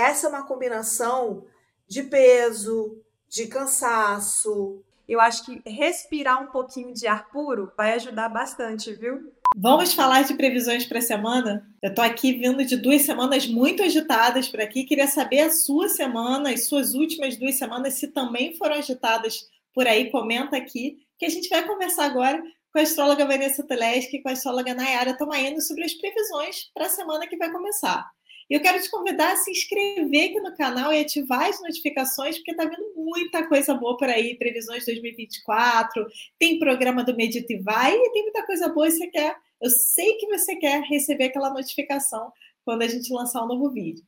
essa 0.00 0.26
é 0.26 0.30
uma 0.30 0.46
combinação 0.46 1.44
de 1.86 2.02
peso, 2.02 2.98
de 3.28 3.46
cansaço. 3.46 4.82
Eu 5.08 5.20
acho 5.20 5.44
que 5.44 5.60
respirar 5.66 6.42
um 6.42 6.46
pouquinho 6.46 6.94
de 6.94 7.06
ar 7.06 7.28
puro 7.30 7.72
vai 7.76 7.92
ajudar 7.94 8.28
bastante, 8.28 8.92
viu? 8.94 9.32
Vamos 9.56 9.92
falar 9.92 10.22
de 10.22 10.34
previsões 10.34 10.86
para 10.86 11.00
a 11.00 11.02
semana? 11.02 11.68
Eu 11.82 11.90
estou 11.90 12.04
aqui 12.04 12.32
vindo 12.32 12.64
de 12.64 12.76
duas 12.76 13.02
semanas 13.02 13.48
muito 13.48 13.82
agitadas 13.82 14.48
por 14.48 14.60
aqui. 14.60 14.84
Queria 14.84 15.08
saber 15.08 15.40
a 15.40 15.50
sua 15.50 15.88
semana, 15.88 16.52
as 16.52 16.66
suas 16.66 16.94
últimas 16.94 17.36
duas 17.36 17.56
semanas, 17.56 17.94
se 17.94 18.08
também 18.08 18.56
foram 18.56 18.76
agitadas 18.76 19.48
por 19.74 19.88
aí. 19.88 20.10
Comenta 20.10 20.56
aqui, 20.56 20.98
que 21.18 21.26
a 21.26 21.28
gente 21.28 21.48
vai 21.48 21.66
conversar 21.66 22.04
agora 22.04 22.40
com 22.72 22.78
a 22.78 22.82
astróloga 22.82 23.26
Vanessa 23.26 23.64
Teleski 23.64 24.18
e 24.18 24.22
com 24.22 24.28
a 24.28 24.32
astróloga 24.32 24.72
Nayara 24.72 25.18
Tomaino 25.18 25.60
sobre 25.60 25.84
as 25.84 25.94
previsões 25.94 26.70
para 26.72 26.86
a 26.86 26.90
semana 26.90 27.26
que 27.26 27.36
vai 27.36 27.50
começar. 27.50 28.08
E 28.50 28.54
eu 28.54 28.60
quero 28.60 28.82
te 28.82 28.90
convidar 28.90 29.32
a 29.32 29.36
se 29.36 29.48
inscrever 29.48 30.30
aqui 30.30 30.40
no 30.40 30.56
canal 30.56 30.92
e 30.92 31.00
ativar 31.00 31.44
as 31.44 31.60
notificações, 31.60 32.36
porque 32.36 32.50
está 32.50 32.64
vindo 32.64 32.92
muita 32.96 33.46
coisa 33.46 33.72
boa 33.74 33.96
por 33.96 34.08
aí, 34.08 34.34
previsões 34.34 34.84
2024, 34.84 36.04
tem 36.36 36.58
programa 36.58 37.04
do 37.04 37.14
Medita 37.14 37.52
e 37.52 37.58
Vai, 37.58 37.94
e 37.94 38.10
tem 38.10 38.24
muita 38.24 38.44
coisa 38.44 38.68
boa 38.68 38.88
e 38.88 38.90
você 38.90 39.06
quer. 39.06 39.36
Eu 39.62 39.70
sei 39.70 40.14
que 40.14 40.26
você 40.26 40.56
quer 40.56 40.82
receber 40.82 41.26
aquela 41.26 41.50
notificação 41.50 42.32
quando 42.64 42.82
a 42.82 42.88
gente 42.88 43.12
lançar 43.12 43.44
um 43.44 43.46
novo 43.46 43.70
vídeo. 43.70 44.04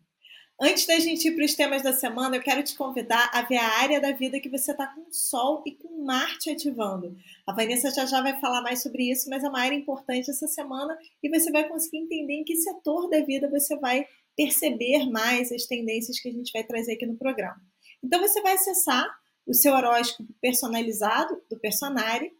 Antes 0.61 0.87
da 0.87 0.99
gente 0.99 1.27
ir 1.27 1.35
para 1.35 1.45
os 1.45 1.55
temas 1.55 1.83
da 1.83 1.93
semana, 1.93 2.37
eu 2.37 2.43
quero 2.43 2.63
te 2.63 2.77
convidar 2.77 3.31
a 3.33 3.43
ver 3.43 3.57
a 3.57 3.79
área 3.81 4.01
da 4.01 4.13
vida 4.13 4.39
que 4.39 4.49
você 4.49 4.71
está 4.71 4.87
com 4.87 5.11
Sol 5.11 5.63
e 5.67 5.73
com 5.73 6.05
Marte 6.05 6.51
ativando. 6.51 7.17
A 7.47 7.53
Vanessa 7.53 7.91
já 7.91 8.07
já 8.07 8.23
vai 8.23 8.39
falar 8.41 8.63
mais 8.63 8.83
sobre 8.83 9.11
isso, 9.11 9.29
mas 9.29 9.43
é 9.43 9.49
uma 9.49 9.61
área 9.61 9.75
importante 9.75 10.31
essa 10.31 10.47
semana 10.47 10.97
e 11.23 11.29
você 11.29 11.51
vai 11.51 11.69
conseguir 11.69 11.99
entender 11.99 12.35
em 12.35 12.45
que 12.45 12.57
setor 12.57 13.09
da 13.09 13.21
vida 13.23 13.51
você 13.51 13.77
vai 13.77 14.07
perceber 14.37 15.11
mais 15.11 15.53
as 15.53 15.65
tendências 15.67 16.19
que 16.19 16.29
a 16.29 16.33
gente 16.33 16.53
vai 16.53 16.65
trazer 16.65 16.95
aqui 16.95 17.07
no 17.07 17.17
programa. 17.17 17.61
Então 18.03 18.21
você 18.21 18.41
vai 18.41 18.55
acessar 18.55 19.09
o 19.47 19.55
seu 19.55 19.73
horóscopo 19.73 20.33
personalizado 20.41 21.41
do 21.51 21.59
Personari. 21.59 22.33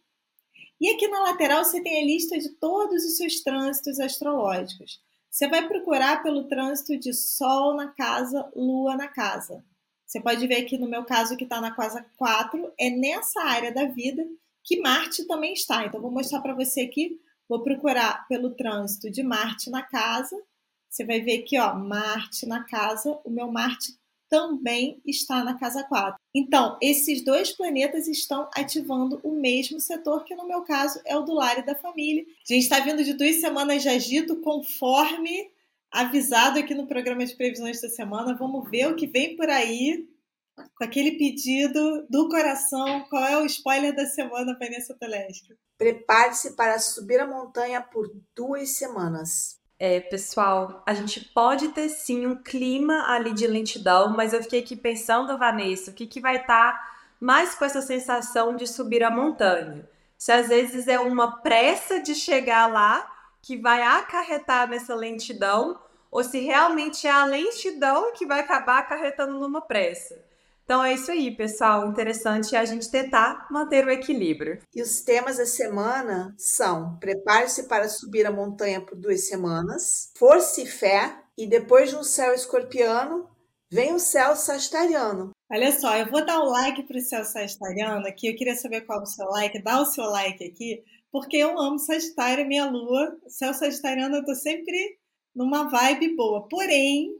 E 0.79 0.89
aqui 0.89 1.07
na 1.07 1.21
lateral 1.21 1.63
você 1.63 1.81
tem 1.81 2.01
a 2.01 2.05
lista 2.05 2.37
de 2.37 2.49
todos 2.49 3.03
os 3.03 3.17
seus 3.17 3.41
trânsitos 3.41 3.99
astrológicos. 3.99 5.01
Você 5.29 5.47
vai 5.47 5.67
procurar 5.67 6.21
pelo 6.21 6.47
trânsito 6.47 6.97
de 6.97 7.13
Sol 7.13 7.75
na 7.75 7.87
casa, 7.87 8.51
Lua 8.55 8.95
na 8.95 9.07
casa. 9.07 9.63
Você 10.05 10.21
pode 10.21 10.45
ver 10.45 10.57
aqui 10.57 10.77
no 10.77 10.87
meu 10.87 11.03
caso 11.05 11.35
que 11.35 11.43
está 11.43 11.59
na 11.59 11.71
casa 11.71 12.05
4, 12.17 12.71
é 12.79 12.89
nessa 12.89 13.41
área 13.41 13.73
da 13.73 13.85
vida 13.85 14.23
que 14.63 14.79
Marte 14.79 15.25
também 15.25 15.53
está. 15.53 15.85
Então, 15.85 15.99
vou 15.99 16.11
mostrar 16.11 16.39
para 16.41 16.53
você 16.53 16.81
aqui. 16.81 17.19
Vou 17.49 17.63
procurar 17.63 18.27
pelo 18.27 18.51
trânsito 18.51 19.09
de 19.09 19.23
Marte 19.23 19.69
na 19.69 19.81
casa 19.81 20.39
você 20.93 21.03
vai 21.03 21.21
ver 21.21 21.39
aqui, 21.39 21.57
ó, 21.57 21.73
Marte 21.73 22.45
na 22.45 22.63
casa, 22.65 23.19
o 23.25 23.29
meu 23.31 23.51
Marte 23.51 23.97
também 24.29 25.01
está 25.03 25.43
na 25.43 25.57
casa 25.57 25.83
4. 25.83 26.19
Então, 26.35 26.77
esses 26.79 27.23
dois 27.25 27.51
planetas 27.51 28.07
estão 28.07 28.47
ativando 28.55 29.19
o 29.23 29.31
mesmo 29.31 29.79
setor, 29.79 30.23
que 30.23 30.35
no 30.35 30.47
meu 30.47 30.61
caso 30.61 31.01
é 31.03 31.17
o 31.17 31.23
do 31.23 31.33
lar 31.33 31.57
e 31.57 31.65
da 31.65 31.73
família. 31.73 32.23
A 32.23 32.53
gente 32.53 32.61
está 32.63 32.79
vindo 32.79 33.03
de 33.03 33.13
duas 33.13 33.41
semanas 33.41 33.81
de 33.81 33.89
agito, 33.89 34.39
conforme 34.41 35.51
avisado 35.91 36.59
aqui 36.59 36.75
no 36.75 36.85
programa 36.85 37.25
de 37.25 37.35
previsões 37.35 37.81
da 37.81 37.89
semana. 37.89 38.37
Vamos 38.37 38.69
ver 38.69 38.87
o 38.87 38.95
que 38.95 39.07
vem 39.07 39.35
por 39.35 39.49
aí 39.49 40.07
com 40.75 40.83
aquele 40.83 41.13
pedido 41.13 42.05
do 42.07 42.29
coração. 42.29 43.01
Qual 43.09 43.25
é 43.25 43.37
o 43.41 43.47
spoiler 43.47 43.95
da 43.95 44.05
semana, 44.05 44.57
Vanessa 44.59 44.93
Telestre? 44.93 45.57
Prepare-se 45.75 46.55
para 46.55 46.77
subir 46.77 47.19
a 47.19 47.27
montanha 47.27 47.81
por 47.81 48.11
duas 48.35 48.77
semanas. 48.77 49.62
É, 49.85 49.99
pessoal, 49.99 50.81
a 50.85 50.93
gente 50.93 51.19
pode 51.19 51.67
ter 51.73 51.89
sim 51.89 52.25
um 52.25 52.41
clima 52.41 53.03
ali 53.05 53.33
de 53.33 53.45
lentidão, 53.45 54.15
mas 54.15 54.31
eu 54.31 54.41
fiquei 54.41 54.61
aqui 54.61 54.77
pensando, 54.77 55.37
Vanessa, 55.37 55.91
o 55.91 55.93
que, 55.93 56.07
que 56.07 56.21
vai 56.21 56.37
estar 56.37 56.71
tá 56.71 56.97
mais 57.19 57.53
com 57.53 57.65
essa 57.65 57.81
sensação 57.81 58.55
de 58.55 58.65
subir 58.65 59.03
a 59.03 59.11
montanha? 59.11 59.85
Se 60.17 60.31
às 60.31 60.47
vezes 60.47 60.87
é 60.87 60.97
uma 60.97 61.41
pressa 61.41 61.99
de 61.99 62.15
chegar 62.15 62.71
lá 62.71 63.05
que 63.41 63.57
vai 63.57 63.81
acarretar 63.81 64.69
nessa 64.69 64.95
lentidão, 64.95 65.77
ou 66.09 66.23
se 66.23 66.39
realmente 66.39 67.05
é 67.05 67.11
a 67.11 67.25
lentidão 67.25 68.13
que 68.13 68.25
vai 68.25 68.39
acabar 68.39 68.77
acarretando 68.77 69.37
numa 69.37 69.59
pressa. 69.59 70.17
Então 70.63 70.83
é 70.83 70.93
isso 70.93 71.11
aí, 71.11 71.35
pessoal. 71.35 71.87
Interessante 71.87 72.55
é 72.55 72.59
a 72.59 72.65
gente 72.65 72.89
tentar 72.89 73.47
manter 73.51 73.85
o 73.85 73.91
equilíbrio. 73.91 74.59
E 74.73 74.81
os 74.81 75.01
temas 75.01 75.37
da 75.37 75.45
semana 75.45 76.33
são: 76.37 76.97
prepare-se 76.99 77.67
para 77.67 77.89
subir 77.89 78.25
a 78.25 78.31
montanha 78.31 78.81
por 78.81 78.97
duas 78.97 79.27
semanas, 79.27 80.11
força 80.17 80.61
e 80.61 80.65
fé, 80.65 81.17
e 81.37 81.47
depois 81.47 81.89
de 81.89 81.95
um 81.95 82.03
céu 82.03 82.33
escorpiano, 82.33 83.27
vem 83.71 83.93
o 83.93 83.99
céu 83.99 84.35
sagitariano. 84.35 85.31
Olha 85.51 85.71
só, 85.71 85.95
eu 85.97 86.09
vou 86.09 86.25
dar 86.25 86.39
o 86.39 86.49
like 86.49 86.83
para 86.83 86.97
o 86.97 87.01
céu 87.01 87.23
sagitariano 87.25 88.07
aqui. 88.07 88.27
Eu 88.27 88.35
queria 88.35 88.55
saber 88.55 88.81
qual 88.81 88.99
é 88.99 89.03
o 89.03 89.05
seu 89.05 89.27
like. 89.27 89.61
Dá 89.61 89.81
o 89.81 89.85
seu 89.85 90.05
like 90.05 90.43
aqui, 90.43 90.83
porque 91.11 91.37
eu 91.37 91.59
amo 91.59 91.77
Sagitário, 91.77 92.47
minha 92.47 92.65
lua. 92.65 93.15
O 93.25 93.29
céu 93.29 93.53
sagitariano, 93.53 94.15
eu 94.15 94.25
tô 94.25 94.33
sempre 94.33 94.97
numa 95.35 95.69
vibe 95.69 96.15
boa. 96.15 96.47
Porém, 96.47 97.11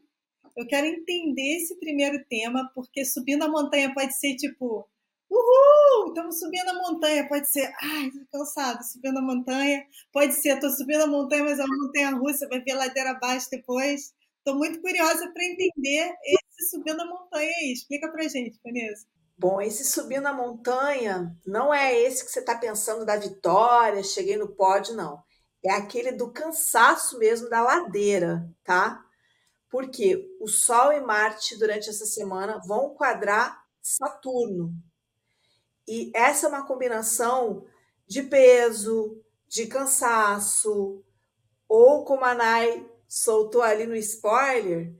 eu 0.55 0.67
quero 0.67 0.87
entender 0.87 1.57
esse 1.57 1.77
primeiro 1.79 2.23
tema, 2.29 2.69
porque 2.75 3.03
subindo 3.05 3.43
a 3.43 3.49
montanha 3.49 3.93
pode 3.93 4.13
ser 4.13 4.35
tipo, 4.35 4.87
uhul, 5.29 6.09
estamos 6.09 6.39
subindo 6.39 6.69
a 6.69 6.73
montanha, 6.73 7.27
pode 7.27 7.49
ser, 7.49 7.73
ai, 7.81 8.11
tô 8.11 8.39
cansado, 8.39 8.83
subindo 8.83 9.17
a 9.17 9.21
montanha, 9.21 9.85
pode 10.11 10.33
ser, 10.33 10.59
tô 10.59 10.69
subindo 10.69 11.03
a 11.03 11.07
montanha, 11.07 11.43
mas 11.43 11.59
é 11.59 11.63
uma 11.63 11.85
montanha 11.85 12.11
russa, 12.11 12.47
vai 12.47 12.61
ver 12.61 12.73
ladeira 12.73 13.11
abaixo 13.11 13.49
depois. 13.51 14.13
Estou 14.37 14.57
muito 14.57 14.81
curiosa 14.81 15.31
para 15.31 15.45
entender 15.45 16.13
esse 16.25 16.69
subindo 16.69 17.01
a 17.01 17.05
montanha 17.05 17.49
aí. 17.61 17.71
Explica 17.71 18.11
pra 18.11 18.27
gente, 18.27 18.59
Vanessa. 18.63 19.07
Bom, 19.37 19.61
esse 19.61 19.85
subindo 19.85 20.25
a 20.27 20.33
montanha 20.33 21.35
não 21.45 21.73
é 21.73 21.97
esse 21.99 22.25
que 22.25 22.31
você 22.31 22.39
está 22.39 22.57
pensando 22.57 23.05
da 23.05 23.15
vitória, 23.15 24.03
cheguei 24.03 24.37
no 24.37 24.49
pódio, 24.49 24.95
não. 24.95 25.23
É 25.65 25.71
aquele 25.71 26.11
do 26.11 26.31
cansaço 26.31 27.17
mesmo 27.17 27.49
da 27.49 27.61
ladeira, 27.61 28.45
tá? 28.63 29.01
Porque 29.73 30.37
o 30.39 30.47
Sol 30.47 30.93
e 30.93 31.01
Marte, 31.01 31.57
durante 31.57 31.89
essa 31.89 32.05
semana, 32.05 32.61
vão 32.63 32.93
quadrar 32.93 33.65
Saturno. 33.81 34.71
E 35.87 36.11
essa 36.13 36.45
é 36.45 36.49
uma 36.49 36.67
combinação 36.67 37.65
de 38.05 38.21
peso, 38.21 39.19
de 39.47 39.65
cansaço, 39.65 41.03
ou 41.67 42.05
como 42.05 42.23
a 42.23 42.35
Nai 42.35 42.87
soltou 43.07 43.63
ali 43.63 43.87
no 43.87 43.95
spoiler, 43.95 44.93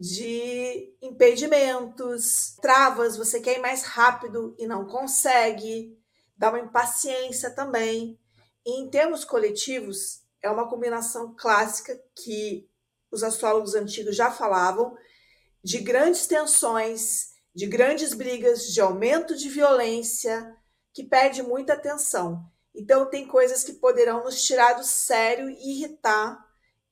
de 0.00 0.96
impedimentos, 1.02 2.56
travas, 2.62 3.18
você 3.18 3.38
quer 3.38 3.58
ir 3.58 3.60
mais 3.60 3.82
rápido 3.82 4.56
e 4.58 4.66
não 4.66 4.86
consegue, 4.86 5.94
dá 6.34 6.48
uma 6.48 6.60
impaciência 6.60 7.50
também. 7.50 8.18
E 8.64 8.80
em 8.80 8.88
termos 8.88 9.26
coletivos, 9.26 10.22
é 10.42 10.50
uma 10.50 10.70
combinação 10.70 11.36
clássica 11.36 11.94
que 12.14 12.66
os 13.10 13.22
astrólogos 13.22 13.74
antigos 13.74 14.16
já 14.16 14.30
falavam, 14.30 14.96
de 15.62 15.78
grandes 15.78 16.26
tensões, 16.26 17.34
de 17.54 17.66
grandes 17.66 18.14
brigas, 18.14 18.66
de 18.72 18.80
aumento 18.80 19.36
de 19.36 19.48
violência, 19.48 20.54
que 20.92 21.02
pede 21.02 21.42
muita 21.42 21.72
atenção. 21.72 22.44
Então, 22.74 23.08
tem 23.08 23.26
coisas 23.26 23.64
que 23.64 23.72
poderão 23.72 24.22
nos 24.22 24.42
tirar 24.42 24.74
do 24.74 24.84
sério 24.84 25.48
e 25.48 25.72
irritar, 25.72 26.38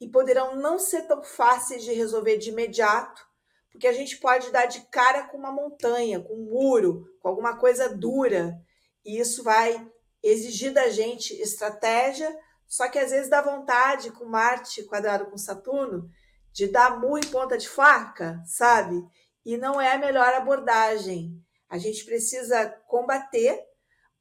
e 0.00 0.08
poderão 0.08 0.56
não 0.56 0.78
ser 0.78 1.02
tão 1.02 1.22
fáceis 1.22 1.84
de 1.84 1.92
resolver 1.92 2.36
de 2.38 2.50
imediato, 2.50 3.22
porque 3.70 3.86
a 3.86 3.92
gente 3.92 4.18
pode 4.18 4.50
dar 4.50 4.66
de 4.66 4.80
cara 4.82 5.24
com 5.24 5.36
uma 5.36 5.52
montanha, 5.52 6.20
com 6.20 6.34
um 6.34 6.50
muro, 6.50 7.06
com 7.20 7.28
alguma 7.28 7.56
coisa 7.56 7.88
dura, 7.88 8.58
e 9.04 9.18
isso 9.18 9.42
vai 9.42 9.86
exigir 10.22 10.72
da 10.72 10.88
gente 10.88 11.34
estratégia, 11.40 12.34
só 12.66 12.88
que 12.88 12.98
às 12.98 13.10
vezes 13.10 13.30
dá 13.30 13.40
vontade 13.40 14.10
com 14.10 14.24
Marte 14.24 14.84
quadrado 14.84 15.26
com 15.26 15.36
Saturno 15.36 16.08
de 16.52 16.68
dar 16.68 17.00
em 17.02 17.30
ponta 17.30 17.58
de 17.58 17.68
faca, 17.68 18.40
sabe? 18.46 19.04
E 19.44 19.56
não 19.56 19.80
é 19.80 19.94
a 19.94 19.98
melhor 19.98 20.32
abordagem. 20.34 21.42
A 21.68 21.78
gente 21.78 22.04
precisa 22.04 22.68
combater, 22.86 23.60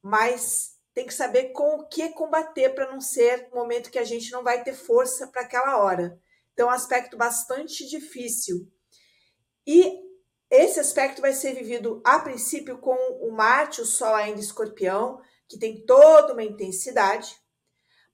mas 0.02 0.74
tem 0.92 1.06
que 1.06 1.14
saber 1.14 1.52
com 1.52 1.76
o 1.76 1.88
que 1.88 2.08
combater 2.10 2.70
para 2.70 2.90
não 2.90 3.00
ser 3.00 3.48
um 3.52 3.56
momento 3.56 3.90
que 3.90 3.98
a 3.98 4.04
gente 4.04 4.30
não 4.32 4.42
vai 4.42 4.62
ter 4.62 4.74
força 4.74 5.26
para 5.28 5.42
aquela 5.42 5.78
hora. 5.78 6.18
Então, 6.52 6.70
é 6.70 6.74
aspecto 6.74 7.16
bastante 7.16 7.86
difícil. 7.88 8.68
E 9.66 10.00
esse 10.50 10.78
aspecto 10.78 11.20
vai 11.20 11.32
ser 11.32 11.52
vivido 11.54 12.00
a 12.04 12.20
princípio 12.20 12.78
com 12.78 12.94
o 13.20 13.32
Marte, 13.32 13.80
o 13.80 13.86
Sol 13.86 14.14
ainda 14.14 14.40
escorpião, 14.40 15.20
que 15.48 15.58
tem 15.58 15.84
toda 15.84 16.32
uma 16.32 16.44
intensidade. 16.44 17.36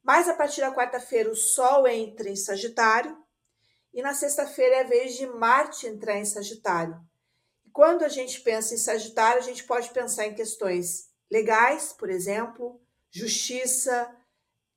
Mas 0.03 0.29
a 0.29 0.35
partir 0.35 0.61
da 0.61 0.75
quarta-feira, 0.75 1.31
o 1.31 1.37
Sol 1.37 1.87
entra 1.87 2.29
em 2.29 2.37
Sagitário 2.37 3.17
e 3.93 4.03
na 4.03 4.15
sexta-feira 4.15 4.77
é 4.77 4.81
a 4.81 4.89
vez 4.89 5.17
de 5.17 5.27
Marte 5.27 5.87
entrar 5.87 6.17
em 6.19 6.25
Sagitário. 6.25 6.97
E 7.65 7.71
quando 7.71 8.03
a 8.03 8.09
gente 8.09 8.41
pensa 8.41 8.75
em 8.75 8.79
Sagitário, 8.79 9.39
a 9.39 9.45
gente 9.45 9.65
pode 9.65 9.91
pensar 9.91 10.27
em 10.27 10.35
questões 10.35 11.11
legais, 11.31 11.93
por 11.93 12.09
exemplo, 12.09 12.81
justiça, 13.11 14.11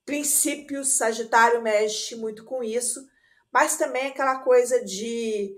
princípios. 0.05 0.97
Sagitário 0.97 1.61
mexe 1.61 2.15
muito 2.15 2.43
com 2.43 2.63
isso, 2.63 3.05
mas 3.51 3.77
também 3.77 4.07
aquela 4.07 4.39
coisa 4.39 4.83
de 4.83 5.55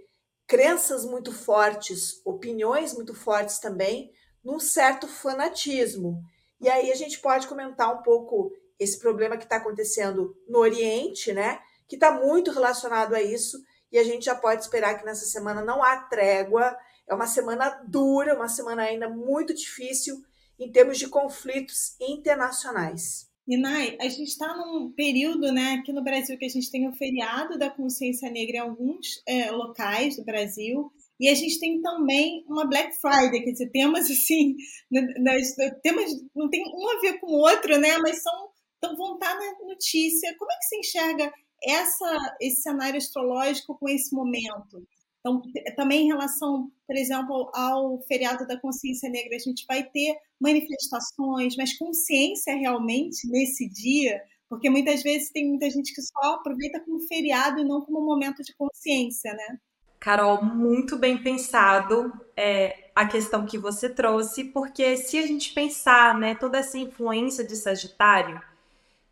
crenças 0.47 1.05
muito 1.05 1.33
fortes, 1.33 2.21
opiniões 2.23 2.93
muito 2.93 3.15
fortes 3.15 3.57
também, 3.59 4.11
num 4.43 4.59
certo 4.59 5.07
fanatismo. 5.07 6.21
E 6.61 6.69
aí 6.69 6.91
a 6.91 6.95
gente 6.95 7.19
pode 7.19 7.47
comentar 7.47 7.93
um 7.93 8.03
pouco 8.03 8.51
esse 8.79 8.99
problema 8.99 9.37
que 9.37 9.43
está 9.43 9.57
acontecendo 9.57 10.35
no 10.47 10.59
Oriente, 10.59 11.33
né? 11.33 11.59
Que 11.87 11.95
está 11.95 12.11
muito 12.11 12.51
relacionado 12.51 13.13
a 13.13 13.21
isso, 13.21 13.57
e 13.91 13.97
a 13.97 14.03
gente 14.03 14.25
já 14.25 14.35
pode 14.35 14.61
esperar 14.61 14.97
que 14.97 15.05
nessa 15.05 15.25
semana 15.25 15.61
não 15.61 15.83
há 15.83 15.97
trégua. 15.97 16.75
É 17.07 17.13
uma 17.13 17.27
semana 17.27 17.69
dura, 17.87 18.35
uma 18.35 18.49
semana 18.49 18.83
ainda 18.83 19.07
muito 19.07 19.53
difícil 19.53 20.15
em 20.59 20.71
termos 20.71 20.97
de 20.97 21.07
conflitos 21.07 21.95
internacionais. 21.99 23.29
E 23.47 23.57
Nai, 23.57 23.95
a 24.01 24.09
gente 24.09 24.29
está 24.29 24.57
num 24.57 24.91
período, 24.91 25.51
né, 25.51 25.73
aqui 25.73 25.93
no 25.93 26.03
Brasil, 26.03 26.37
que 26.37 26.45
a 26.45 26.49
gente 26.49 26.71
tem 26.71 26.87
o 26.89 26.95
feriado 26.95 27.59
da 27.59 27.69
consciência 27.69 28.29
negra 28.31 28.57
em 28.57 28.59
alguns 28.59 29.21
é, 29.27 29.51
locais 29.51 30.15
do 30.15 30.25
Brasil, 30.25 30.91
e 31.19 31.29
a 31.29 31.35
gente 31.35 31.59
tem 31.59 31.79
também 31.79 32.43
uma 32.47 32.67
Black 32.67 32.99
Friday, 32.99 33.43
quer 33.43 33.51
dizer, 33.51 33.69
temas 33.69 34.09
assim, 34.09 34.55
nas, 34.91 35.53
temas 35.83 36.11
não 36.35 36.49
tem 36.49 36.63
um 36.65 36.97
a 36.97 37.01
ver 37.01 37.19
com 37.19 37.27
o 37.27 37.39
outro, 37.39 37.77
né, 37.77 37.97
mas 37.99 38.23
são, 38.23 38.49
então 38.85 38.95
vão 38.95 39.15
estar 39.15 39.35
na 39.35 39.65
notícia. 39.65 40.35
Como 40.37 40.51
é 40.51 40.55
que 40.57 40.65
você 40.65 40.77
enxerga 40.79 41.33
essa, 41.63 42.37
esse 42.39 42.61
cenário 42.61 42.97
astrológico 42.97 43.77
com 43.77 43.89
esse 43.89 44.13
momento? 44.13 44.85
Então, 45.19 45.41
também 45.75 46.03
em 46.03 46.07
relação, 46.07 46.71
por 46.85 46.95
exemplo, 46.95 47.49
ao 47.53 47.99
feriado 48.03 48.45
da 48.45 48.59
consciência 48.59 49.09
negra, 49.09 49.35
a 49.35 49.39
gente 49.39 49.65
vai 49.67 49.83
ter 49.83 50.15
manifestações, 50.39 51.55
mas 51.57 51.75
consciência 51.77 52.55
realmente 52.55 53.27
nesse 53.27 53.67
dia, 53.67 54.21
porque 54.47 54.69
muitas 54.69 55.01
vezes 55.01 55.31
tem 55.31 55.49
muita 55.49 55.67
gente 55.71 55.95
que 55.95 56.01
só 56.01 56.35
aproveita 56.35 56.79
como 56.81 56.99
feriado 57.07 57.59
e 57.59 57.65
não 57.65 57.81
como 57.81 58.05
momento 58.05 58.43
de 58.43 58.53
consciência, 58.55 59.33
né? 59.33 59.57
Carol, 59.99 60.45
muito 60.45 60.95
bem 60.95 61.17
pensado 61.17 62.13
é, 62.37 62.91
a 62.93 63.07
questão 63.07 63.47
que 63.47 63.57
você 63.57 63.89
trouxe, 63.89 64.43
porque 64.43 64.95
se 64.97 65.17
a 65.17 65.25
gente 65.25 65.51
pensar, 65.51 66.15
né, 66.19 66.35
toda 66.35 66.59
essa 66.59 66.77
influência 66.77 67.43
de 67.43 67.55
Sagitário, 67.55 68.39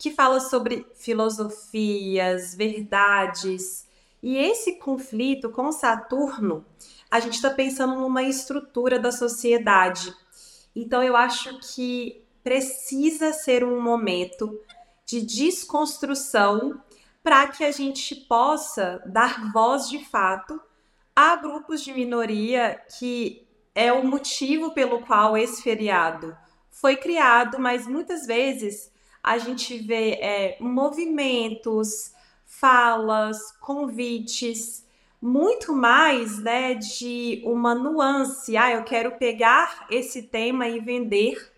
que 0.03 0.11
fala 0.11 0.41
sobre 0.41 0.85
filosofias, 0.95 2.53
verdades, 2.53 3.87
e 4.21 4.35
esse 4.35 4.73
conflito 4.73 5.49
com 5.49 5.71
Saturno, 5.71 6.65
a 7.09 7.21
gente 7.21 7.35
está 7.35 7.49
pensando 7.49 7.95
numa 7.95 8.21
estrutura 8.21 8.99
da 8.99 9.13
sociedade. 9.13 10.13
Então, 10.75 11.01
eu 11.01 11.15
acho 11.15 11.57
que 11.73 12.21
precisa 12.43 13.31
ser 13.31 13.63
um 13.63 13.79
momento 13.79 14.59
de 15.05 15.21
desconstrução 15.21 16.83
para 17.23 17.47
que 17.47 17.63
a 17.63 17.71
gente 17.71 18.13
possa 18.13 19.01
dar 19.05 19.53
voz 19.53 19.87
de 19.87 20.03
fato 20.03 20.59
a 21.15 21.37
grupos 21.37 21.81
de 21.81 21.93
minoria 21.93 22.77
que 22.99 23.47
é 23.73 23.93
o 23.93 24.05
motivo 24.05 24.73
pelo 24.73 24.99
qual 25.05 25.37
esse 25.37 25.61
feriado 25.61 26.35
foi 26.69 26.97
criado, 26.97 27.57
mas 27.57 27.87
muitas 27.87 28.27
vezes 28.27 28.91
a 29.23 29.37
gente 29.37 29.77
vê 29.77 30.11
é, 30.15 30.57
movimentos, 30.59 32.13
falas, 32.45 33.53
convites, 33.59 34.85
muito 35.21 35.73
mais, 35.73 36.37
né, 36.39 36.73
de 36.73 37.41
uma 37.45 37.73
nuance. 37.73 38.57
Ah, 38.57 38.71
eu 38.71 38.83
quero 38.83 39.13
pegar 39.13 39.87
esse 39.89 40.23
tema 40.23 40.67
e 40.67 40.81
vender. 40.81 41.51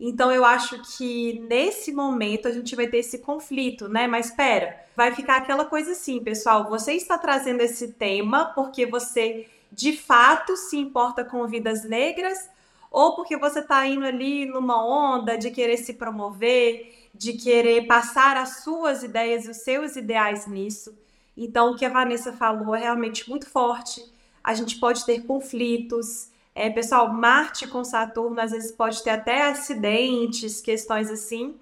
Então 0.00 0.32
eu 0.32 0.44
acho 0.44 0.80
que 0.96 1.38
nesse 1.48 1.92
momento 1.92 2.48
a 2.48 2.50
gente 2.50 2.74
vai 2.74 2.86
ter 2.86 2.98
esse 2.98 3.18
conflito, 3.18 3.88
né? 3.88 4.06
Mas 4.06 4.30
espera, 4.30 4.74
vai 4.96 5.14
ficar 5.14 5.36
aquela 5.36 5.66
coisa 5.66 5.92
assim, 5.92 6.22
pessoal, 6.22 6.68
você 6.68 6.94
está 6.94 7.16
trazendo 7.18 7.60
esse 7.60 7.92
tema 7.92 8.46
porque 8.54 8.86
você 8.86 9.46
de 9.70 9.96
fato 9.96 10.56
se 10.56 10.76
importa 10.76 11.24
com 11.24 11.46
vidas 11.46 11.84
negras 11.84 12.48
ou 12.94 13.16
porque 13.16 13.36
você 13.36 13.58
está 13.58 13.84
indo 13.88 14.06
ali 14.06 14.46
numa 14.46 14.86
onda 14.86 15.36
de 15.36 15.50
querer 15.50 15.76
se 15.78 15.94
promover, 15.94 17.08
de 17.12 17.32
querer 17.32 17.88
passar 17.88 18.36
as 18.36 18.62
suas 18.62 19.02
ideias 19.02 19.46
e 19.46 19.50
os 19.50 19.56
seus 19.56 19.96
ideais 19.96 20.46
nisso. 20.46 20.96
Então, 21.36 21.72
o 21.72 21.76
que 21.76 21.84
a 21.84 21.88
Vanessa 21.88 22.32
falou 22.32 22.72
é 22.72 22.82
realmente 22.82 23.28
muito 23.28 23.50
forte. 23.50 24.00
A 24.44 24.54
gente 24.54 24.78
pode 24.78 25.04
ter 25.04 25.26
conflitos. 25.26 26.30
É, 26.54 26.70
pessoal, 26.70 27.12
Marte 27.12 27.66
com 27.66 27.82
Saturno 27.82 28.40
às 28.40 28.52
vezes 28.52 28.70
pode 28.70 29.02
ter 29.02 29.10
até 29.10 29.48
acidentes, 29.48 30.60
questões 30.60 31.10
assim. 31.10 31.56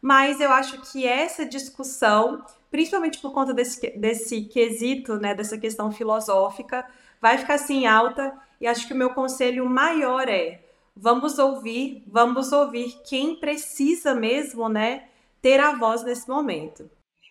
Mas 0.00 0.40
eu 0.40 0.50
acho 0.50 0.80
que 0.90 1.06
essa 1.06 1.44
discussão, 1.44 2.42
principalmente 2.70 3.18
por 3.18 3.34
conta 3.34 3.52
desse, 3.52 3.90
desse 3.90 4.40
quesito, 4.46 5.16
né, 5.16 5.34
dessa 5.34 5.58
questão 5.58 5.92
filosófica, 5.92 6.86
vai 7.20 7.36
ficar 7.36 7.56
assim 7.56 7.84
alta. 7.84 8.32
E 8.58 8.66
acho 8.66 8.86
que 8.86 8.94
o 8.94 8.96
meu 8.96 9.10
conselho 9.10 9.68
maior 9.68 10.26
é 10.30 10.66
vamos 11.00 11.38
ouvir, 11.38 12.02
vamos 12.06 12.52
ouvir 12.52 13.00
quem 13.08 13.36
precisa 13.36 14.14
mesmo, 14.14 14.68
né, 14.68 15.08
ter 15.40 15.60
a 15.60 15.76
voz 15.76 16.02
nesse 16.04 16.28
momento. 16.28 16.90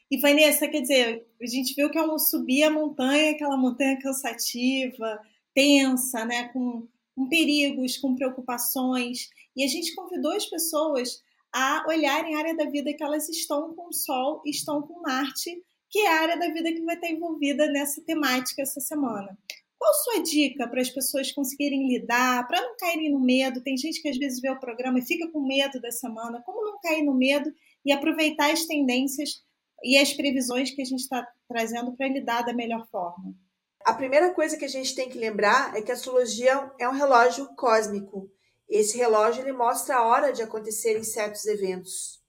E 0.09 0.17
Vanessa, 0.19 0.67
quer 0.67 0.81
dizer, 0.81 1.27
a 1.41 1.45
gente 1.45 1.75
viu 1.75 1.89
que 1.89 1.97
é 1.97 2.01
um 2.01 2.17
subir 2.17 2.63
a 2.63 2.71
montanha, 2.71 3.31
aquela 3.31 3.57
montanha 3.57 3.99
cansativa, 3.99 5.19
tensa, 5.53 6.23
né, 6.23 6.47
com, 6.49 6.87
com 7.13 7.27
perigos, 7.27 7.97
com 7.97 8.15
preocupações, 8.15 9.29
e 9.55 9.63
a 9.63 9.67
gente 9.67 9.93
convidou 9.93 10.31
as 10.31 10.45
pessoas 10.45 11.21
a 11.53 11.83
olharem 11.87 12.35
a 12.35 12.39
área 12.39 12.55
da 12.55 12.65
vida 12.65 12.93
que 12.93 13.03
elas 13.03 13.27
estão 13.27 13.73
com 13.73 13.89
o 13.89 13.93
Sol, 13.93 14.41
estão 14.45 14.81
com 14.81 15.01
Marte, 15.01 15.61
que 15.89 15.99
é 15.99 16.07
a 16.07 16.21
área 16.21 16.37
da 16.37 16.53
vida 16.53 16.71
que 16.71 16.83
vai 16.83 16.95
estar 16.95 17.09
envolvida 17.09 17.67
nessa 17.67 18.01
temática 18.01 18.61
essa 18.61 18.79
semana. 18.79 19.37
Qual 19.79 19.93
sua 19.93 20.23
dica 20.23 20.67
para 20.67 20.81
as 20.81 20.89
pessoas 20.89 21.31
conseguirem 21.31 21.87
lidar, 21.87 22.47
para 22.47 22.61
não 22.61 22.75
caírem 22.77 23.11
no 23.11 23.19
medo? 23.19 23.61
Tem 23.61 23.77
gente 23.77 24.01
que 24.01 24.09
às 24.09 24.17
vezes 24.17 24.41
vê 24.41 24.49
o 24.49 24.59
programa 24.59 24.99
e 24.99 25.05
fica 25.05 25.29
com 25.31 25.45
medo 25.45 25.79
da 25.79 25.91
semana. 25.91 26.41
Como 26.43 26.65
não 26.65 26.79
cair 26.79 27.03
no 27.03 27.13
medo 27.13 27.51
e 27.85 27.91
aproveitar 27.91 28.51
as 28.51 28.65
tendências 28.65 29.43
e 29.83 29.97
as 29.97 30.11
previsões 30.13 30.71
que 30.71 30.81
a 30.81 30.85
gente 30.85 31.01
está 31.01 31.27
trazendo 31.47 31.95
para 31.95 32.07
lidar 32.07 32.41
da 32.41 32.53
melhor 32.53 32.87
forma? 32.89 33.35
A 33.85 33.93
primeira 33.93 34.33
coisa 34.33 34.57
que 34.57 34.65
a 34.65 34.69
gente 34.69 34.95
tem 34.95 35.07
que 35.07 35.17
lembrar 35.17 35.77
é 35.77 35.81
que 35.81 35.91
a 35.91 35.93
astrologia 35.93 36.71
é 36.79 36.89
um 36.89 36.93
relógio 36.93 37.47
cósmico. 37.55 38.29
Esse 38.67 38.97
relógio 38.97 39.41
ele 39.41 39.53
mostra 39.53 39.95
a 39.95 40.05
hora 40.05 40.33
de 40.33 40.41
acontecerem 40.41 41.03
certos 41.03 41.45
eventos. 41.45 42.21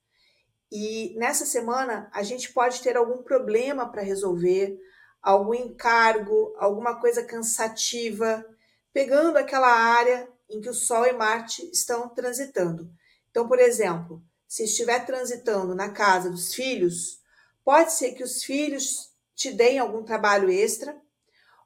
E 0.71 1.15
nessa 1.19 1.47
semana 1.47 2.11
a 2.13 2.23
gente 2.23 2.53
pode 2.53 2.81
ter 2.83 2.97
algum 2.97 3.23
problema 3.23 3.91
para 3.91 4.03
resolver, 4.03 4.79
algum 5.23 5.55
encargo, 5.55 6.55
alguma 6.57 7.01
coisa 7.01 7.23
cansativa, 7.23 8.45
pegando 8.93 9.37
aquela 9.37 9.69
área 9.69 10.29
em 10.49 10.61
que 10.61 10.69
o 10.69 10.75
Sol 10.75 11.07
e 11.07 11.13
Marte 11.13 11.69
estão 11.73 12.09
transitando. 12.09 12.91
Então, 13.31 13.47
por 13.47 13.59
exemplo, 13.59 14.23
se 14.47 14.65
estiver 14.65 15.05
transitando 15.05 15.75
na 15.75 15.91
casa 15.91 16.31
dos 16.31 16.55
filhos, 16.55 17.21
pode 17.65 17.93
ser 17.93 18.13
que 18.13 18.23
os 18.23 18.43
filhos 18.43 19.13
te 19.35 19.53
deem 19.53 19.79
algum 19.79 20.03
trabalho 20.03 20.51
extra, 20.51 21.01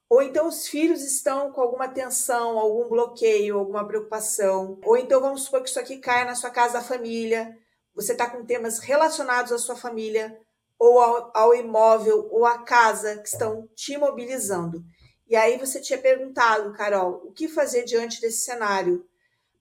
ou 0.08 0.20
então 0.20 0.46
os 0.46 0.68
filhos 0.68 1.02
estão 1.02 1.52
com 1.52 1.60
alguma 1.62 1.88
tensão, 1.88 2.58
algum 2.58 2.88
bloqueio, 2.88 3.58
alguma 3.58 3.86
preocupação, 3.86 4.78
ou 4.84 4.96
então 4.96 5.20
vamos 5.20 5.44
supor 5.44 5.62
que 5.62 5.70
isso 5.70 5.80
aqui 5.80 5.96
caia 5.96 6.26
na 6.26 6.34
sua 6.34 6.50
casa 6.50 6.74
da 6.74 6.82
família, 6.82 7.56
você 7.94 8.12
está 8.12 8.28
com 8.28 8.44
temas 8.44 8.78
relacionados 8.78 9.52
à 9.52 9.58
sua 9.58 9.76
família, 9.76 10.38
ou 10.82 10.98
ao, 11.00 11.30
ao 11.32 11.54
imóvel 11.54 12.28
ou 12.32 12.44
à 12.44 12.58
casa 12.58 13.16
que 13.18 13.28
estão 13.28 13.68
te 13.72 13.92
imobilizando. 13.92 14.82
E 15.28 15.36
aí 15.36 15.56
você 15.56 15.80
tinha 15.80 15.96
perguntado, 15.96 16.72
Carol, 16.72 17.22
o 17.24 17.30
que 17.30 17.46
fazer 17.46 17.84
diante 17.84 18.20
desse 18.20 18.40
cenário? 18.40 19.06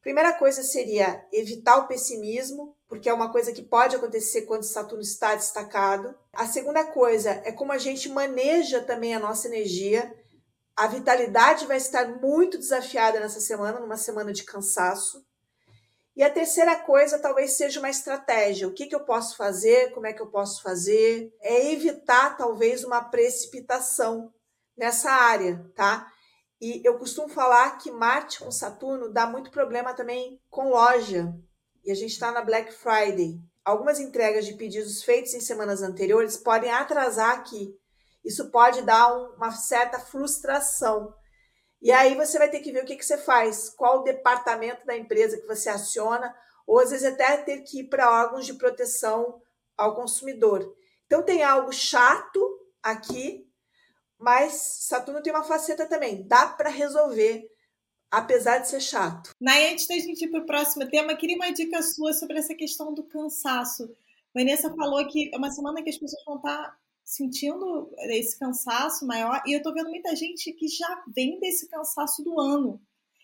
Primeira 0.01 0.33
coisa 0.33 0.63
seria 0.63 1.23
evitar 1.31 1.77
o 1.77 1.87
pessimismo, 1.87 2.75
porque 2.87 3.07
é 3.07 3.13
uma 3.13 3.31
coisa 3.31 3.53
que 3.53 3.61
pode 3.61 3.95
acontecer 3.95 4.47
quando 4.47 4.63
Saturno 4.63 5.03
está 5.03 5.35
destacado. 5.35 6.15
A 6.33 6.47
segunda 6.47 6.83
coisa 6.83 7.29
é 7.45 7.51
como 7.51 7.71
a 7.71 7.77
gente 7.77 8.09
maneja 8.09 8.81
também 8.81 9.13
a 9.13 9.19
nossa 9.19 9.47
energia. 9.47 10.11
A 10.75 10.87
vitalidade 10.87 11.67
vai 11.67 11.77
estar 11.77 12.19
muito 12.19 12.57
desafiada 12.57 13.19
nessa 13.19 13.39
semana, 13.39 13.79
numa 13.79 13.95
semana 13.95 14.33
de 14.33 14.43
cansaço. 14.43 15.23
E 16.15 16.23
a 16.23 16.29
terceira 16.29 16.75
coisa 16.75 17.19
talvez 17.19 17.53
seja 17.53 17.79
uma 17.79 17.89
estratégia. 17.89 18.67
O 18.67 18.73
que, 18.73 18.87
que 18.87 18.95
eu 18.95 19.05
posso 19.05 19.37
fazer? 19.37 19.91
Como 19.93 20.05
é 20.05 20.13
que 20.13 20.21
eu 20.21 20.27
posso 20.27 20.61
fazer? 20.61 21.33
É 21.41 21.71
evitar 21.71 22.37
talvez 22.37 22.83
uma 22.83 23.01
precipitação 23.01 24.33
nessa 24.77 25.09
área, 25.09 25.65
tá? 25.75 26.11
E 26.59 26.81
eu 26.85 26.99
costumo 26.99 27.29
falar 27.29 27.77
que 27.77 27.91
Marte 27.91 28.39
com 28.39 28.51
Saturno 28.51 29.11
dá 29.11 29.25
muito 29.25 29.49
problema 29.49 29.93
também 29.93 30.39
com 30.49 30.69
loja. 30.69 31.33
E 31.83 31.91
a 31.91 31.95
gente 31.95 32.11
está 32.11 32.31
na 32.31 32.41
Black 32.41 32.71
Friday. 32.71 33.39
Algumas 33.63 33.99
entregas 33.99 34.45
de 34.45 34.53
pedidos 34.53 35.03
feitos 35.03 35.33
em 35.33 35.39
semanas 35.39 35.81
anteriores 35.81 36.37
podem 36.37 36.71
atrasar 36.71 37.31
aqui. 37.31 37.73
Isso 38.23 38.51
pode 38.51 38.83
dar 38.83 39.11
uma 39.35 39.51
certa 39.51 39.99
frustração. 39.99 41.13
E 41.81 41.91
aí 41.91 42.15
você 42.15 42.37
vai 42.37 42.49
ter 42.49 42.59
que 42.59 42.71
ver 42.71 42.83
o 42.83 42.85
que, 42.85 42.95
que 42.95 43.05
você 43.05 43.17
faz, 43.17 43.69
qual 43.69 43.99
o 43.99 44.03
departamento 44.03 44.85
da 44.85 44.95
empresa 44.95 45.37
que 45.37 45.47
você 45.47 45.69
aciona, 45.69 46.35
ou 46.67 46.79
às 46.79 46.91
vezes 46.91 47.11
até 47.11 47.37
ter 47.37 47.61
que 47.61 47.79
ir 47.79 47.89
para 47.89 48.11
órgãos 48.11 48.45
de 48.45 48.53
proteção 48.53 49.41
ao 49.75 49.95
consumidor. 49.95 50.75
Então 51.07 51.23
tem 51.23 51.43
algo 51.43 51.73
chato 51.73 52.39
aqui, 52.83 53.47
mas 54.17 54.53
Saturno 54.87 55.23
tem 55.23 55.33
uma 55.33 55.43
faceta 55.43 55.87
também, 55.87 56.27
dá 56.27 56.45
para 56.47 56.69
resolver, 56.69 57.49
apesar 58.11 58.59
de 58.59 58.69
ser 58.69 58.79
chato. 58.79 59.31
Nay, 59.41 59.73
antes 59.73 59.87
da 59.87 59.95
gente 59.95 60.23
ir 60.23 60.29
para 60.29 60.41
o 60.41 60.45
próximo 60.45 60.87
tema, 60.87 61.15
queria 61.15 61.35
uma 61.35 61.51
dica 61.51 61.81
sua 61.81 62.13
sobre 62.13 62.37
essa 62.37 62.53
questão 62.53 62.93
do 62.93 63.03
cansaço. 63.03 63.93
Vanessa 64.33 64.73
falou 64.75 65.05
que 65.07 65.31
é 65.33 65.37
uma 65.37 65.51
semana 65.51 65.81
que 65.81 65.89
as 65.89 65.97
pessoas 65.97 66.23
vão 66.23 66.37
estar 66.37 66.63
tá 66.63 66.77
sentindo 67.03 67.89
esse 68.09 68.37
cansaço 68.37 69.05
maior, 69.05 69.41
e 69.45 69.53
eu 69.53 69.57
estou 69.57 69.73
vendo 69.73 69.89
muita 69.89 70.15
gente 70.15 70.51
que 70.53 70.67
já 70.67 71.03
vem 71.13 71.39
desse 71.39 71.67
cansaço 71.67 72.23
do 72.23 72.39
ano, 72.39 72.81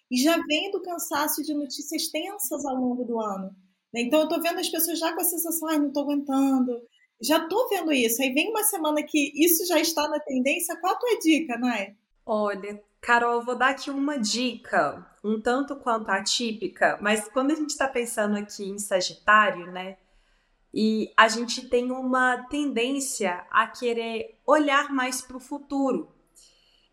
e 0.09 0.17
já 0.17 0.37
vem 0.45 0.71
do 0.71 0.81
cansaço 0.81 1.43
de 1.43 1.53
notícias 1.53 2.07
tensas 2.07 2.65
ao 2.65 2.75
longo 2.75 3.03
do 3.03 3.19
ano. 3.19 3.55
Então, 3.93 4.19
eu 4.19 4.25
estou 4.25 4.41
vendo 4.41 4.59
as 4.59 4.69
pessoas 4.69 4.99
já 4.99 5.13
com 5.13 5.21
a 5.21 5.23
sensação, 5.23 5.69
ai, 5.69 5.79
não 5.79 5.87
estou 5.87 6.03
aguentando, 6.03 6.81
já 7.21 7.37
estou 7.43 7.67
vendo 7.69 7.91
isso. 7.91 8.21
Aí 8.21 8.31
vem 8.31 8.49
uma 8.49 8.63
semana 8.63 9.01
que 9.03 9.31
isso 9.35 9.65
já 9.65 9.79
está 9.79 10.07
na 10.07 10.19
tendência. 10.19 10.77
Qual 10.79 10.93
a 10.93 10.97
tua 10.97 11.19
dica, 11.19 11.57
Nay? 11.57 11.95
Olha, 12.25 12.81
Carol, 13.01 13.43
vou 13.43 13.57
dar 13.57 13.69
aqui 13.69 13.89
uma 13.89 14.17
dica, 14.17 15.05
um 15.23 15.41
tanto 15.41 15.75
quanto 15.77 16.09
atípica, 16.09 16.97
mas 17.01 17.27
quando 17.29 17.51
a 17.51 17.55
gente 17.55 17.69
está 17.69 17.87
pensando 17.87 18.35
aqui 18.37 18.65
em 18.65 18.77
Sagitário, 18.77 19.71
né? 19.71 19.97
E 20.79 21.11
a 21.17 21.27
gente 21.27 21.67
tem 21.69 21.91
uma 21.91 22.45
tendência 22.51 23.47
a 23.49 23.65
querer 23.65 24.39
olhar 24.45 24.93
mais 24.93 25.23
para 25.23 25.35
o 25.35 25.39
futuro. 25.39 26.07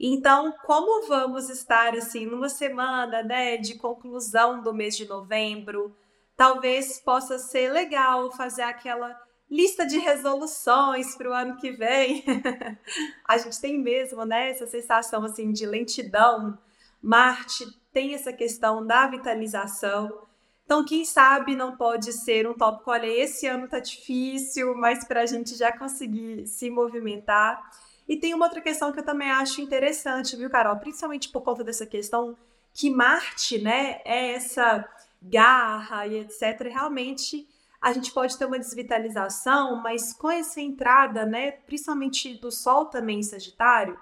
Então, 0.01 0.55
como 0.65 1.07
vamos 1.07 1.51
estar 1.51 1.95
assim 1.95 2.25
numa 2.25 2.49
semana, 2.49 3.23
né, 3.23 3.59
de 3.59 3.75
conclusão 3.75 4.63
do 4.63 4.73
mês 4.73 4.97
de 4.97 5.07
novembro, 5.07 5.95
talvez 6.35 6.99
possa 6.99 7.39
ser 7.39 7.71
legal 7.73 8.31
fazer 8.31 8.63
aquela 8.63 9.15
lista 9.51 9.85
de 9.85 9.99
resoluções 9.99 11.15
para 11.15 11.29
o 11.29 11.35
ano 11.35 11.59
que 11.59 11.71
vem. 11.71 12.25
a 13.29 13.37
gente 13.37 13.61
tem 13.61 13.79
mesmo, 13.79 14.25
né, 14.25 14.49
essa 14.49 14.67
sensação 14.67 15.23
assim 15.25 15.53
de 15.53 15.67
lentidão. 15.67 16.57
Marte 17.03 17.67
tem 17.93 18.15
essa 18.15 18.33
questão 18.33 18.87
da 18.87 19.07
vitalização. 19.09 20.24
Então, 20.65 20.85
quem 20.85 21.05
sabe 21.05 21.55
não 21.55 21.77
pode 21.77 22.13
ser 22.13 22.49
um 22.49 22.55
tópico, 22.55 22.91
olha, 22.91 23.07
esse 23.07 23.47
ano 23.47 23.69
tá 23.69 23.79
difícil, 23.79 24.75
mas 24.75 25.05
para 25.05 25.21
a 25.21 25.27
gente 25.27 25.55
já 25.57 25.77
conseguir 25.77 26.47
se 26.47 26.71
movimentar. 26.71 27.61
E 28.09 28.17
tem 28.17 28.35
uma 28.35 28.47
outra 28.47 28.61
questão 28.61 28.91
que 28.93 29.01
eu 29.01 29.05
também 29.05 29.31
acho 29.31 29.61
interessante, 29.61 30.37
viu, 30.37 30.49
Carol? 30.49 30.77
Principalmente 30.77 31.29
por 31.31 31.43
conta 31.43 31.63
dessa 31.63 31.87
questão 31.87 32.37
que 32.73 32.91
Marte, 32.91 33.59
né, 33.59 34.01
é 34.05 34.33
essa 34.33 34.85
garra 35.23 36.07
e 36.07 36.19
etc. 36.21 36.69
Realmente 36.71 37.47
a 37.81 37.93
gente 37.93 38.13
pode 38.13 38.37
ter 38.39 38.47
uma 38.47 38.59
desvitalização, 38.59 39.77
mas 39.83 40.15
com 40.15 40.31
essa 40.31 40.61
entrada, 40.61 41.27
né, 41.27 41.53
principalmente 41.53 42.35
do 42.41 42.51
Sol 42.51 42.87
também 42.87 43.19
em 43.19 43.23
Sagitário, 43.23 43.99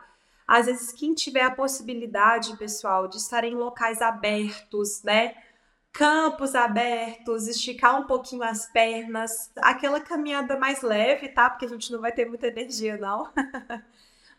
às 0.46 0.66
vezes 0.66 0.92
quem 0.92 1.14
tiver 1.14 1.42
a 1.42 1.50
possibilidade, 1.50 2.56
pessoal, 2.56 3.08
de 3.08 3.16
estar 3.16 3.42
em 3.42 3.56
locais 3.56 4.00
abertos, 4.00 5.02
né, 5.02 5.34
campos 5.92 6.54
abertos, 6.54 7.46
esticar 7.46 8.00
um 8.00 8.06
pouquinho 8.06 8.42
as 8.42 8.66
pernas, 8.66 9.50
aquela 9.56 10.00
caminhada 10.00 10.58
mais 10.58 10.82
leve, 10.82 11.28
tá? 11.28 11.50
Porque 11.50 11.66
a 11.66 11.68
gente 11.68 11.92
não 11.92 12.00
vai 12.00 12.12
ter 12.12 12.26
muita 12.26 12.46
energia, 12.46 12.96
não. 12.96 13.30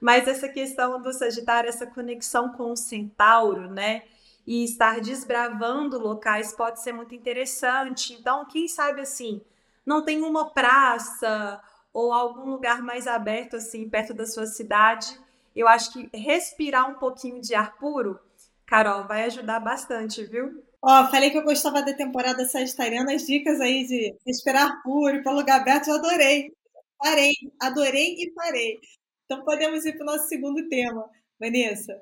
Mas 0.02 0.28
essa 0.28 0.50
questão 0.50 1.02
do 1.02 1.14
Sagitário, 1.14 1.70
essa 1.70 1.86
conexão 1.86 2.52
com 2.54 2.72
o 2.72 2.76
Centauro, 2.76 3.70
né? 3.70 4.04
e 4.46 4.64
estar 4.64 5.00
desbravando 5.00 5.98
locais 5.98 6.54
pode 6.54 6.82
ser 6.82 6.92
muito 6.92 7.16
interessante. 7.16 8.14
Então, 8.14 8.46
quem 8.46 8.68
sabe 8.68 9.02
assim, 9.02 9.42
não 9.86 10.04
tem 10.04 10.22
uma 10.22 10.50
praça 10.50 11.62
ou 11.94 12.12
algum 12.12 12.50
lugar 12.50 12.82
mais 12.82 13.08
aberto 13.08 13.56
assim 13.56 13.90
perto 13.90 14.14
da 14.14 14.26
sua 14.26 14.46
cidade. 14.46 15.18
Eu 15.56 15.68
acho 15.68 15.94
que 15.94 16.10
respirar 16.14 16.90
um 16.90 16.96
pouquinho 16.96 17.40
de 17.40 17.54
ar 17.56 17.78
puro, 17.78 18.20
Carol, 18.66 19.06
vai 19.06 19.24
ajudar 19.26 19.60
bastante, 19.60 20.24
viu? 20.26 20.64
Ó, 20.86 21.08
falei 21.10 21.32
que 21.32 21.38
eu 21.38 21.44
gostava 21.44 21.82
da 21.82 21.94
temporada 21.94 22.46
sagitariana, 22.46 23.14
as 23.16 23.26
dicas 23.26 23.62
aí 23.62 23.86
de 23.88 24.18
respirar 24.28 24.82
puro 24.84 25.24
para 25.24 25.32
lugar 25.32 25.62
aberto, 25.62 25.88
eu 25.88 25.96
adorei. 25.96 26.52
Parei, 26.98 27.34
adorei 27.62 28.16
e 28.20 28.32
parei. 28.34 28.80
Então 29.26 29.46
podemos 29.46 29.86
ir 29.86 29.94
para 29.94 30.04
o 30.04 30.06
nosso 30.06 30.28
segundo 30.28 30.68
tema. 30.68 31.10
Vanessa, 31.40 32.02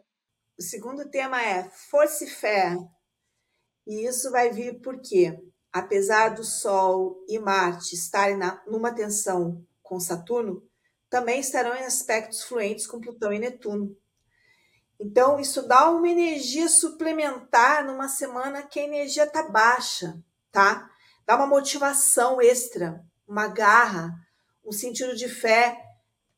o 0.60 0.64
segundo 0.64 1.10
tema 1.12 1.42
é 1.44 1.70
força 1.92 2.26
e 2.26 2.28
fé. 2.28 2.76
E 3.86 4.08
isso 4.08 4.32
vai 4.32 4.52
vir 4.52 4.80
porque, 4.82 5.38
apesar 5.72 6.30
do 6.30 6.44
Sol 6.44 7.24
e 7.28 7.38
Marte 7.38 7.94
estarem 7.94 8.38
na, 8.38 8.64
numa 8.66 8.94
tensão 8.94 9.64
com 9.84 10.00
Saturno, 10.00 10.64
também 11.10 11.40
estarão 11.40 11.76
em 11.76 11.84
aspectos 11.86 12.44
fluentes 12.44 12.88
com 12.88 13.00
Plutão 13.00 13.32
e 13.32 13.38
Netuno. 13.40 13.96
Então, 15.04 15.40
isso 15.40 15.68
dá 15.68 15.90
uma 15.90 16.08
energia 16.08 16.70
suplementar 16.70 17.84
numa 17.84 18.08
semana 18.08 18.62
que 18.62 18.80
a 18.80 18.84
energia 18.84 19.24
está 19.24 19.50
baixa, 19.50 20.16
tá? 20.52 20.88
Dá 21.26 21.36
uma 21.36 21.48
motivação 21.48 22.40
extra, 22.40 23.04
uma 23.28 23.48
garra, 23.48 24.14
um 24.64 24.72
sentido 24.72 25.16
de 25.16 25.28
fé 25.28 25.82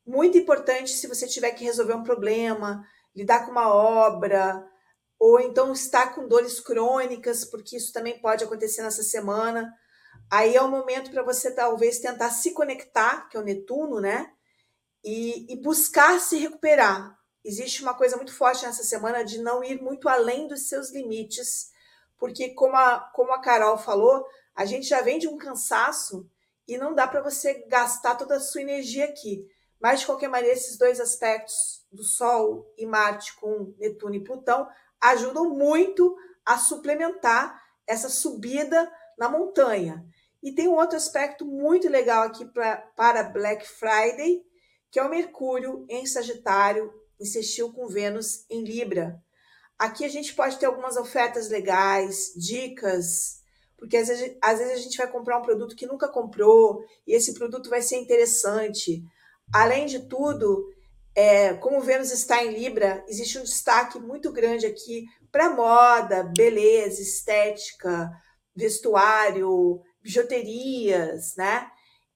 muito 0.05 0.38
importante 0.38 0.91
se 0.91 1.08
você 1.08 1.27
tiver 1.27 1.51
que 1.51 1.65
resolver 1.65 1.93
um 1.93 2.03
problema, 2.03 2.86
lidar 3.13 3.46
com 3.46 3.51
uma 3.51 3.67
obra, 3.74 4.65
ou 5.20 5.39
então 5.39 5.72
estar 5.74 6.15
com 6.15 6.27
dores 6.27 6.60
crônicas, 6.60 7.46
porque 7.46 7.77
isso 7.77 7.91
também 7.91 8.20
pode 8.22 8.43
acontecer 8.46 8.82
nessa 8.82 9.03
semana. 9.03 9.74
Aí 10.32 10.55
é 10.55 10.62
o 10.62 10.70
momento 10.70 11.12
para 11.12 11.24
você 11.24 11.51
talvez 11.53 12.00
tentar 12.00 12.29
se 12.29 12.53
conectar, 12.53 13.27
que 13.29 13.36
é 13.36 13.39
o 13.39 13.43
Netuno, 13.43 14.00
né? 14.00 14.32
E, 15.03 15.53
e, 15.53 15.62
buscar 15.62 16.17
se 16.20 16.38
recuperar. 16.38 17.13
Existe 17.44 17.82
uma 17.82 17.94
coisa 17.94 18.16
muito 18.16 18.34
forte 18.34 18.66
nessa 18.66 18.84
semana 18.84 19.24
de 19.24 19.40
não 19.40 19.64
ir 19.64 19.82
muito 19.82 20.08
além 20.08 20.48
dos 20.48 20.70
seus 20.70 20.92
limites, 20.92 21.72
porque, 22.18 22.54
como 22.54 22.76
a, 22.76 23.00
como 23.14 23.34
a 23.34 23.42
Carol 23.42 23.78
falou, 23.78 24.26
a 24.56 24.66
gente 24.66 24.88
já 24.88 25.02
vem 25.02 25.20
de 25.20 25.28
um 25.28 25.38
cansaço 25.38 26.30
e 26.68 26.78
não 26.78 26.96
dá 26.96 27.06
para 27.06 27.22
você 27.22 27.66
gastar 27.68 28.16
toda 28.16 28.38
a 28.38 28.40
sua 28.40 28.62
energia 28.62 29.06
aqui. 29.06 29.46
Mas, 29.80 30.00
de 30.00 30.06
qualquer 30.06 30.30
maneira, 30.30 30.56
esses 30.56 30.78
dois 30.78 31.02
aspectos 31.02 31.86
do 31.92 32.04
Sol 32.04 32.72
e 32.78 32.86
Marte 32.86 33.36
com 33.36 33.74
Netuno 33.78 34.16
e 34.16 34.24
Plutão 34.24 34.68
ajudam 35.02 35.50
muito 35.50 36.16
a 36.46 36.58
suplementar 36.58 37.62
essa 37.86 38.08
subida 38.08 38.90
na 39.18 39.28
montanha. 39.28 40.06
E 40.42 40.54
tem 40.54 40.70
um 40.70 40.76
outro 40.76 40.96
aspecto 40.96 41.46
muito 41.46 41.90
legal 41.90 42.24
aqui 42.24 42.46
pra, 42.46 42.78
para 42.96 43.24
Black 43.24 43.68
Friday, 43.68 44.46
que 44.90 45.00
é 45.00 45.04
o 45.04 45.10
Mercúrio 45.10 45.86
em 45.90 46.06
Sagitário, 46.06 46.94
insistiu 47.24 47.72
com 47.74 47.88
Vênus 47.88 48.46
em 48.50 48.63
Libra. 48.63 49.20
Aqui 49.80 50.06
a 50.06 50.10
gente 50.10 50.34
pode 50.34 50.58
ter 50.60 50.68
algumas 50.68 50.96
ofertas 50.96 51.50
legais, 51.50 52.34
dicas, 52.36 53.42
porque 53.77 53.98
às 53.98 54.08
vezes, 54.08 54.38
às 54.42 54.60
vezes 54.60 54.74
a 54.74 54.82
gente 54.82 54.98
vai 54.98 55.12
comprar 55.12 55.39
um 55.39 55.42
produto 55.42 55.75
que 55.75 55.88
nunca 55.88 56.08
comprou 56.08 56.86
e 57.08 57.13
esse 57.13 57.34
produto 57.34 57.70
vai 57.70 57.82
ser 57.82 57.98
interessante. 57.98 59.03
Além 59.53 59.88
de 59.88 60.08
tudo, 60.08 60.65
é, 61.15 61.53
como 61.56 61.82
Vênus 61.82 62.12
está 62.12 62.44
em 62.44 62.53
Libra, 62.53 63.03
existe 63.08 63.38
um 63.38 63.44
destaque 63.44 64.00
muito 64.00 64.32
grande 64.32 64.65
aqui 64.65 65.06
para 65.32 65.50
moda, 65.50 66.24
beleza, 66.36 67.01
estética, 67.01 68.10
vestuário, 68.56 69.82
bijuterias, 70.01 71.36
né? 71.36 71.70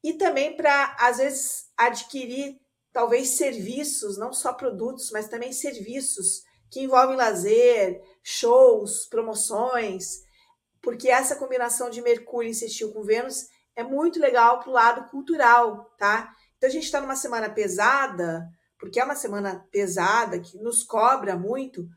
E 0.03 0.13
também 0.13 0.55
para, 0.55 0.95
às 0.99 1.17
vezes, 1.17 1.65
adquirir 1.75 2.59
talvez 2.97 3.37
serviços, 3.37 4.17
não 4.17 4.33
só 4.33 4.51
produtos, 4.51 5.11
mas 5.11 5.27
também 5.27 5.53
serviços 5.53 6.41
que 6.67 6.81
envolvem 6.81 7.15
lazer, 7.15 8.01
shows, 8.23 9.05
promoções, 9.05 10.23
porque 10.81 11.07
essa 11.07 11.35
combinação 11.35 11.91
de 11.91 12.01
Mercúrio 12.01 12.49
insistiu 12.49 12.91
com 12.91 13.03
Vênus 13.03 13.49
é 13.75 13.83
muito 13.83 14.19
legal 14.19 14.59
para 14.59 14.69
o 14.69 14.73
lado 14.73 15.11
cultural, 15.11 15.93
tá? 15.99 16.33
Então 16.57 16.67
a 16.67 16.73
gente 16.73 16.85
está 16.85 16.99
numa 16.99 17.15
semana 17.15 17.51
pesada, 17.51 18.49
porque 18.79 18.99
é 18.99 19.05
uma 19.05 19.15
semana 19.15 19.63
pesada 19.71 20.39
que 20.39 20.57
nos 20.57 20.83
cobra 20.83 21.37
muito, 21.37 21.87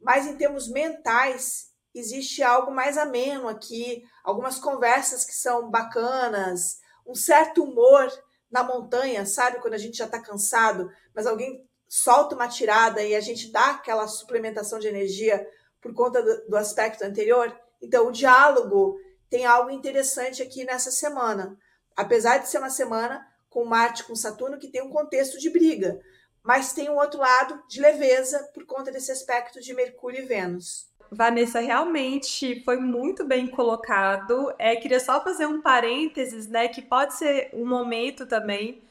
mas 0.00 0.26
em 0.26 0.38
termos 0.38 0.70
mentais 0.70 1.66
existe 1.94 2.42
algo 2.42 2.72
mais 2.72 2.96
ameno 2.96 3.46
aqui, 3.46 4.02
algumas 4.24 4.58
conversas 4.58 5.22
que 5.22 5.34
são 5.34 5.70
bacanas, 5.70 6.78
um 7.06 7.14
certo 7.14 7.62
humor 7.62 8.10
na 8.50 8.62
montanha, 8.62 9.26
sabe? 9.26 9.60
Quando 9.60 9.74
a 9.74 9.78
gente 9.78 9.98
já 9.98 10.06
está 10.06 10.20
cansado, 10.20 10.90
mas 11.14 11.26
alguém 11.26 11.66
solta 11.88 12.34
uma 12.34 12.48
tirada 12.48 13.02
e 13.02 13.14
a 13.14 13.20
gente 13.20 13.50
dá 13.50 13.70
aquela 13.70 14.06
suplementação 14.08 14.78
de 14.78 14.88
energia 14.88 15.46
por 15.80 15.94
conta 15.94 16.22
do, 16.22 16.48
do 16.48 16.56
aspecto 16.56 17.02
anterior. 17.04 17.54
Então, 17.80 18.08
o 18.08 18.12
diálogo 18.12 18.98
tem 19.28 19.44
algo 19.44 19.70
interessante 19.70 20.42
aqui 20.42 20.64
nessa 20.64 20.90
semana. 20.90 21.56
Apesar 21.96 22.38
de 22.38 22.48
ser 22.48 22.58
uma 22.58 22.70
semana 22.70 23.26
com 23.48 23.64
Marte, 23.64 24.04
com 24.04 24.14
Saturno, 24.14 24.58
que 24.58 24.70
tem 24.70 24.82
um 24.82 24.90
contexto 24.90 25.38
de 25.38 25.50
briga, 25.50 26.00
mas 26.42 26.72
tem 26.72 26.88
um 26.90 26.96
outro 26.96 27.20
lado 27.20 27.62
de 27.68 27.80
leveza 27.80 28.50
por 28.54 28.64
conta 28.66 28.92
desse 28.92 29.10
aspecto 29.10 29.60
de 29.60 29.74
Mercúrio 29.74 30.22
e 30.22 30.26
Vênus. 30.26 30.88
Vanessa, 31.10 31.60
realmente 31.60 32.62
foi 32.64 32.78
muito 32.78 33.24
bem 33.24 33.46
colocado. 33.46 34.52
É, 34.58 34.76
queria 34.76 35.00
só 35.00 35.22
fazer 35.22 35.46
um 35.46 35.60
parênteses, 35.60 36.48
né, 36.48 36.68
que 36.68 36.82
pode 36.82 37.14
ser 37.14 37.50
um 37.52 37.66
momento 37.66 38.26
também 38.26 38.82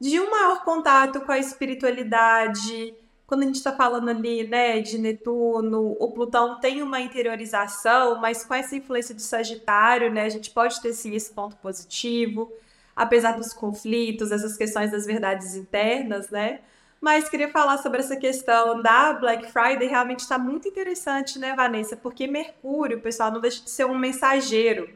de 0.00 0.18
um 0.18 0.30
maior 0.30 0.64
contato 0.64 1.20
com 1.20 1.32
a 1.32 1.38
espiritualidade, 1.38 2.94
quando 3.32 3.44
a 3.44 3.46
gente 3.46 3.56
está 3.56 3.72
falando 3.72 4.10
ali, 4.10 4.46
né, 4.46 4.80
de 4.80 4.98
Netuno, 4.98 5.96
o 5.98 6.10
Plutão 6.10 6.60
tem 6.60 6.82
uma 6.82 7.00
interiorização, 7.00 8.20
mas 8.20 8.44
com 8.44 8.52
essa 8.52 8.76
influência 8.76 9.14
de 9.14 9.22
Sagitário, 9.22 10.12
né, 10.12 10.24
a 10.24 10.28
gente 10.28 10.50
pode 10.50 10.80
ter 10.82 10.92
sim 10.92 11.14
esse 11.14 11.32
ponto 11.32 11.56
positivo, 11.56 12.52
apesar 12.94 13.32
dos 13.32 13.52
conflitos, 13.54 14.30
essas 14.30 14.56
questões 14.56 14.90
das 14.90 15.06
verdades 15.06 15.54
internas, 15.54 16.28
né? 16.30 16.60
Mas 17.02 17.28
queria 17.28 17.50
falar 17.50 17.78
sobre 17.78 17.98
essa 17.98 18.14
questão 18.14 18.80
da 18.80 19.12
Black 19.14 19.50
Friday, 19.50 19.88
realmente 19.88 20.20
está 20.20 20.38
muito 20.38 20.68
interessante, 20.68 21.36
né, 21.36 21.52
Vanessa? 21.52 21.96
Porque 21.96 22.28
Mercúrio, 22.28 23.00
pessoal, 23.00 23.32
não 23.32 23.40
deixa 23.40 23.60
de 23.64 23.70
ser 23.70 23.84
um 23.86 23.98
mensageiro. 23.98 24.88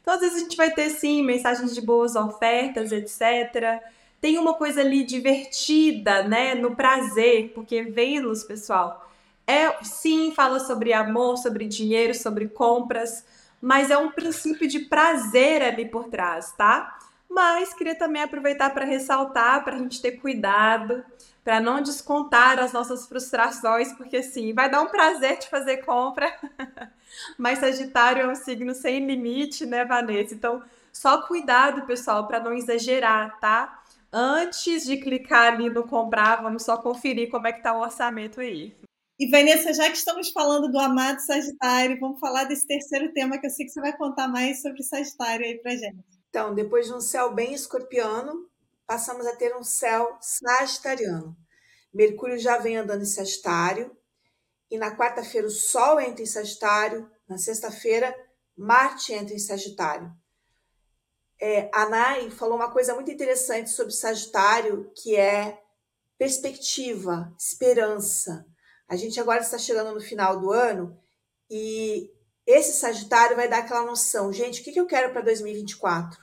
Então, 0.00 0.12
às 0.12 0.18
vezes 0.18 0.38
a 0.38 0.40
gente 0.40 0.56
vai 0.56 0.72
ter, 0.72 0.90
sim, 0.90 1.22
mensagens 1.22 1.72
de 1.72 1.80
boas 1.80 2.16
ofertas, 2.16 2.90
etc. 2.90 3.80
Tem 4.20 4.38
uma 4.38 4.54
coisa 4.54 4.80
ali 4.80 5.04
divertida, 5.04 6.24
né, 6.24 6.56
no 6.56 6.74
prazer, 6.74 7.52
porque 7.54 7.84
Vênus, 7.84 8.42
pessoal, 8.42 9.08
é 9.46 9.70
sim, 9.84 10.32
fala 10.34 10.58
sobre 10.58 10.92
amor, 10.92 11.36
sobre 11.36 11.68
dinheiro, 11.68 12.12
sobre 12.12 12.48
compras, 12.48 13.24
mas 13.60 13.88
é 13.88 13.96
um 13.96 14.10
princípio 14.10 14.66
de 14.66 14.80
prazer 14.80 15.62
ali 15.62 15.88
por 15.88 16.08
trás, 16.08 16.50
tá? 16.50 16.98
Mas 17.30 17.72
queria 17.72 17.94
também 17.94 18.20
aproveitar 18.20 18.70
para 18.70 18.84
ressaltar 18.84 19.62
para 19.62 19.76
a 19.76 19.78
gente 19.78 20.02
ter 20.02 20.12
cuidado 20.12 21.04
para 21.44 21.60
não 21.60 21.82
descontar 21.82 22.58
as 22.58 22.72
nossas 22.72 23.06
frustrações, 23.06 23.92
porque 23.94 24.22
sim, 24.22 24.52
vai 24.52 24.70
dar 24.70 24.82
um 24.82 24.88
prazer 24.88 25.38
de 25.38 25.48
fazer 25.48 25.78
compra, 25.78 26.32
mas 27.36 27.58
Sagitário 27.58 28.22
é 28.22 28.28
um 28.28 28.34
signo 28.34 28.74
sem 28.74 29.04
limite, 29.06 29.66
né, 29.66 29.84
Vanessa? 29.84 30.34
Então, 30.34 30.62
só 30.92 31.22
cuidado, 31.26 31.86
pessoal, 31.86 32.26
para 32.26 32.38
não 32.38 32.52
exagerar, 32.52 33.40
tá? 33.40 33.82
Antes 34.12 34.84
de 34.84 34.98
clicar 34.98 35.54
ali 35.54 35.70
no 35.70 35.86
comprar, 35.86 36.42
vamos 36.42 36.62
só 36.64 36.76
conferir 36.76 37.30
como 37.30 37.46
é 37.46 37.52
que 37.52 37.62
tá 37.62 37.76
o 37.76 37.80
orçamento 37.80 38.40
aí. 38.40 38.76
E 39.18 39.28
Vanessa, 39.28 39.72
já 39.72 39.88
que 39.90 39.96
estamos 39.96 40.30
falando 40.30 40.70
do 40.70 40.78
amado 40.78 41.20
Sagitário, 41.20 41.98
vamos 41.98 42.20
falar 42.20 42.44
desse 42.44 42.66
terceiro 42.66 43.12
tema 43.12 43.38
que 43.38 43.46
eu 43.46 43.50
sei 43.50 43.66
que 43.66 43.72
você 43.72 43.80
vai 43.80 43.96
contar 43.96 44.28
mais 44.28 44.60
sobre 44.60 44.82
Sagitário 44.82 45.46
aí 45.46 45.58
pra 45.58 45.72
gente. 45.72 46.04
Então, 46.28 46.54
depois 46.54 46.86
de 46.86 46.94
um 46.94 47.00
céu 47.00 47.32
bem 47.32 47.54
escorpiano, 47.54 48.48
passamos 48.92 49.26
a 49.26 49.34
ter 49.34 49.56
um 49.56 49.64
céu 49.64 50.18
sagitariano. 50.20 51.34
Mercúrio 51.94 52.38
já 52.38 52.58
vem 52.58 52.76
andando 52.76 53.00
em 53.00 53.06
Sagitário, 53.06 53.96
e 54.70 54.76
na 54.76 54.94
quarta-feira 54.94 55.46
o 55.46 55.50
Sol 55.50 55.98
entra 55.98 56.22
em 56.22 56.26
Sagitário, 56.26 57.10
na 57.26 57.38
sexta-feira 57.38 58.14
Marte 58.54 59.14
entra 59.14 59.34
em 59.34 59.38
Sagitário. 59.38 60.12
É, 61.40 61.70
a 61.72 61.88
Nai 61.88 62.30
falou 62.30 62.54
uma 62.54 62.70
coisa 62.70 62.94
muito 62.94 63.10
interessante 63.10 63.70
sobre 63.70 63.94
Sagitário, 63.94 64.92
que 64.94 65.16
é 65.16 65.58
perspectiva, 66.18 67.34
esperança. 67.38 68.44
A 68.86 68.94
gente 68.94 69.18
agora 69.18 69.40
está 69.40 69.56
chegando 69.56 69.94
no 69.94 70.02
final 70.02 70.38
do 70.38 70.52
ano 70.52 71.00
e 71.50 72.10
esse 72.46 72.74
Sagitário 72.74 73.36
vai 73.36 73.48
dar 73.48 73.60
aquela 73.60 73.86
noção, 73.86 74.30
gente, 74.30 74.60
o 74.60 74.64
que 74.64 74.78
eu 74.78 74.86
quero 74.86 75.14
para 75.14 75.22
2024? 75.22 76.20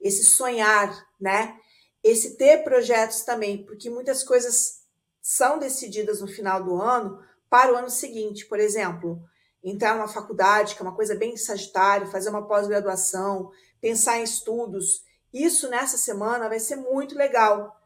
Esse 0.00 0.24
sonhar, 0.24 1.06
né? 1.20 1.56
Esse 2.02 2.36
ter 2.36 2.64
projetos 2.64 3.22
também, 3.22 3.64
porque 3.64 3.90
muitas 3.90 4.22
coisas 4.22 4.82
são 5.20 5.58
decididas 5.58 6.20
no 6.20 6.28
final 6.28 6.62
do 6.62 6.80
ano 6.80 7.22
para 7.50 7.72
o 7.72 7.76
ano 7.76 7.90
seguinte. 7.90 8.46
Por 8.46 8.58
exemplo, 8.58 9.22
entrar 9.62 9.94
numa 9.94 10.08
faculdade, 10.08 10.74
que 10.74 10.82
é 10.82 10.84
uma 10.84 10.94
coisa 10.94 11.14
bem 11.14 11.36
sagitário, 11.36 12.10
fazer 12.10 12.30
uma 12.30 12.46
pós-graduação, 12.46 13.50
pensar 13.80 14.18
em 14.18 14.22
estudos. 14.22 15.04
Isso 15.32 15.68
nessa 15.68 15.96
semana 15.98 16.48
vai 16.48 16.60
ser 16.60 16.76
muito 16.76 17.14
legal. 17.14 17.76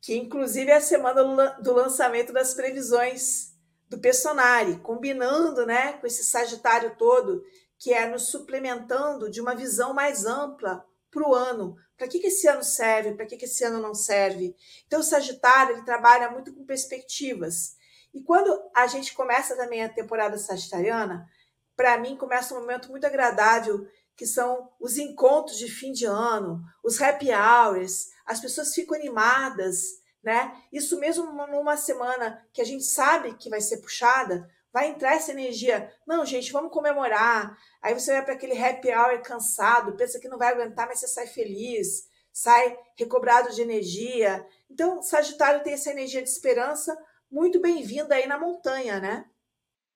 Que 0.00 0.16
inclusive 0.16 0.70
é 0.70 0.76
a 0.76 0.80
semana 0.80 1.22
do 1.60 1.72
lançamento 1.72 2.32
das 2.32 2.54
previsões 2.54 3.52
do 3.88 3.98
Personari, 3.98 4.78
combinando 4.78 5.66
né, 5.66 5.94
com 5.94 6.06
esse 6.06 6.24
Sagitário 6.24 6.96
todo, 6.96 7.44
que 7.78 7.92
é 7.92 8.06
nos 8.06 8.28
suplementando 8.28 9.30
de 9.30 9.40
uma 9.40 9.54
visão 9.54 9.92
mais 9.92 10.24
ampla 10.24 10.84
para 11.14 11.28
o 11.28 11.34
ano. 11.34 11.76
Para 11.96 12.08
que, 12.08 12.18
que 12.18 12.26
esse 12.26 12.48
ano 12.48 12.64
serve? 12.64 13.14
Para 13.14 13.24
que, 13.24 13.36
que 13.36 13.44
esse 13.44 13.62
ano 13.64 13.80
não 13.80 13.94
serve? 13.94 14.56
Então, 14.86 14.98
o 14.98 15.04
Sagitário 15.04 15.76
ele 15.76 15.84
trabalha 15.84 16.28
muito 16.28 16.52
com 16.52 16.66
perspectivas. 16.66 17.76
E 18.12 18.20
quando 18.20 18.60
a 18.74 18.88
gente 18.88 19.14
começa 19.14 19.56
também 19.56 19.84
a 19.84 19.88
temporada 19.88 20.36
sagitariana, 20.36 21.28
para 21.76 21.96
mim 21.98 22.16
começa 22.16 22.54
um 22.54 22.60
momento 22.60 22.90
muito 22.90 23.06
agradável, 23.06 23.86
que 24.16 24.26
são 24.26 24.70
os 24.80 24.96
encontros 24.96 25.56
de 25.58 25.68
fim 25.68 25.92
de 25.92 26.04
ano, 26.04 26.62
os 26.84 27.00
happy 27.00 27.30
hours, 27.32 28.10
as 28.26 28.40
pessoas 28.40 28.74
ficam 28.74 28.96
animadas, 28.96 30.00
né? 30.22 30.56
Isso 30.72 30.98
mesmo 30.98 31.32
numa 31.48 31.76
semana 31.76 32.44
que 32.52 32.62
a 32.62 32.64
gente 32.64 32.84
sabe 32.84 33.34
que 33.34 33.50
vai 33.50 33.60
ser 33.60 33.78
puxada, 33.78 34.48
vai 34.74 34.88
entrar 34.88 35.14
essa 35.14 35.30
energia. 35.30 35.88
Não, 36.04 36.26
gente, 36.26 36.52
vamos 36.52 36.72
comemorar. 36.72 37.56
Aí 37.80 37.94
você 37.94 38.10
vai 38.10 38.24
para 38.24 38.34
aquele 38.34 38.58
happy 38.60 38.88
hour 38.88 39.22
cansado, 39.22 39.96
pensa 39.96 40.18
que 40.18 40.28
não 40.28 40.36
vai 40.36 40.52
aguentar, 40.52 40.88
mas 40.88 40.98
você 40.98 41.06
sai 41.06 41.28
feliz, 41.28 42.08
sai 42.32 42.76
recobrado 42.98 43.54
de 43.54 43.62
energia. 43.62 44.44
Então, 44.68 45.00
Sagitário 45.00 45.62
tem 45.62 45.74
essa 45.74 45.92
energia 45.92 46.20
de 46.20 46.28
esperança 46.28 46.98
muito 47.30 47.60
bem-vinda 47.60 48.16
aí 48.16 48.26
na 48.26 48.36
montanha, 48.36 48.98
né? 48.98 49.24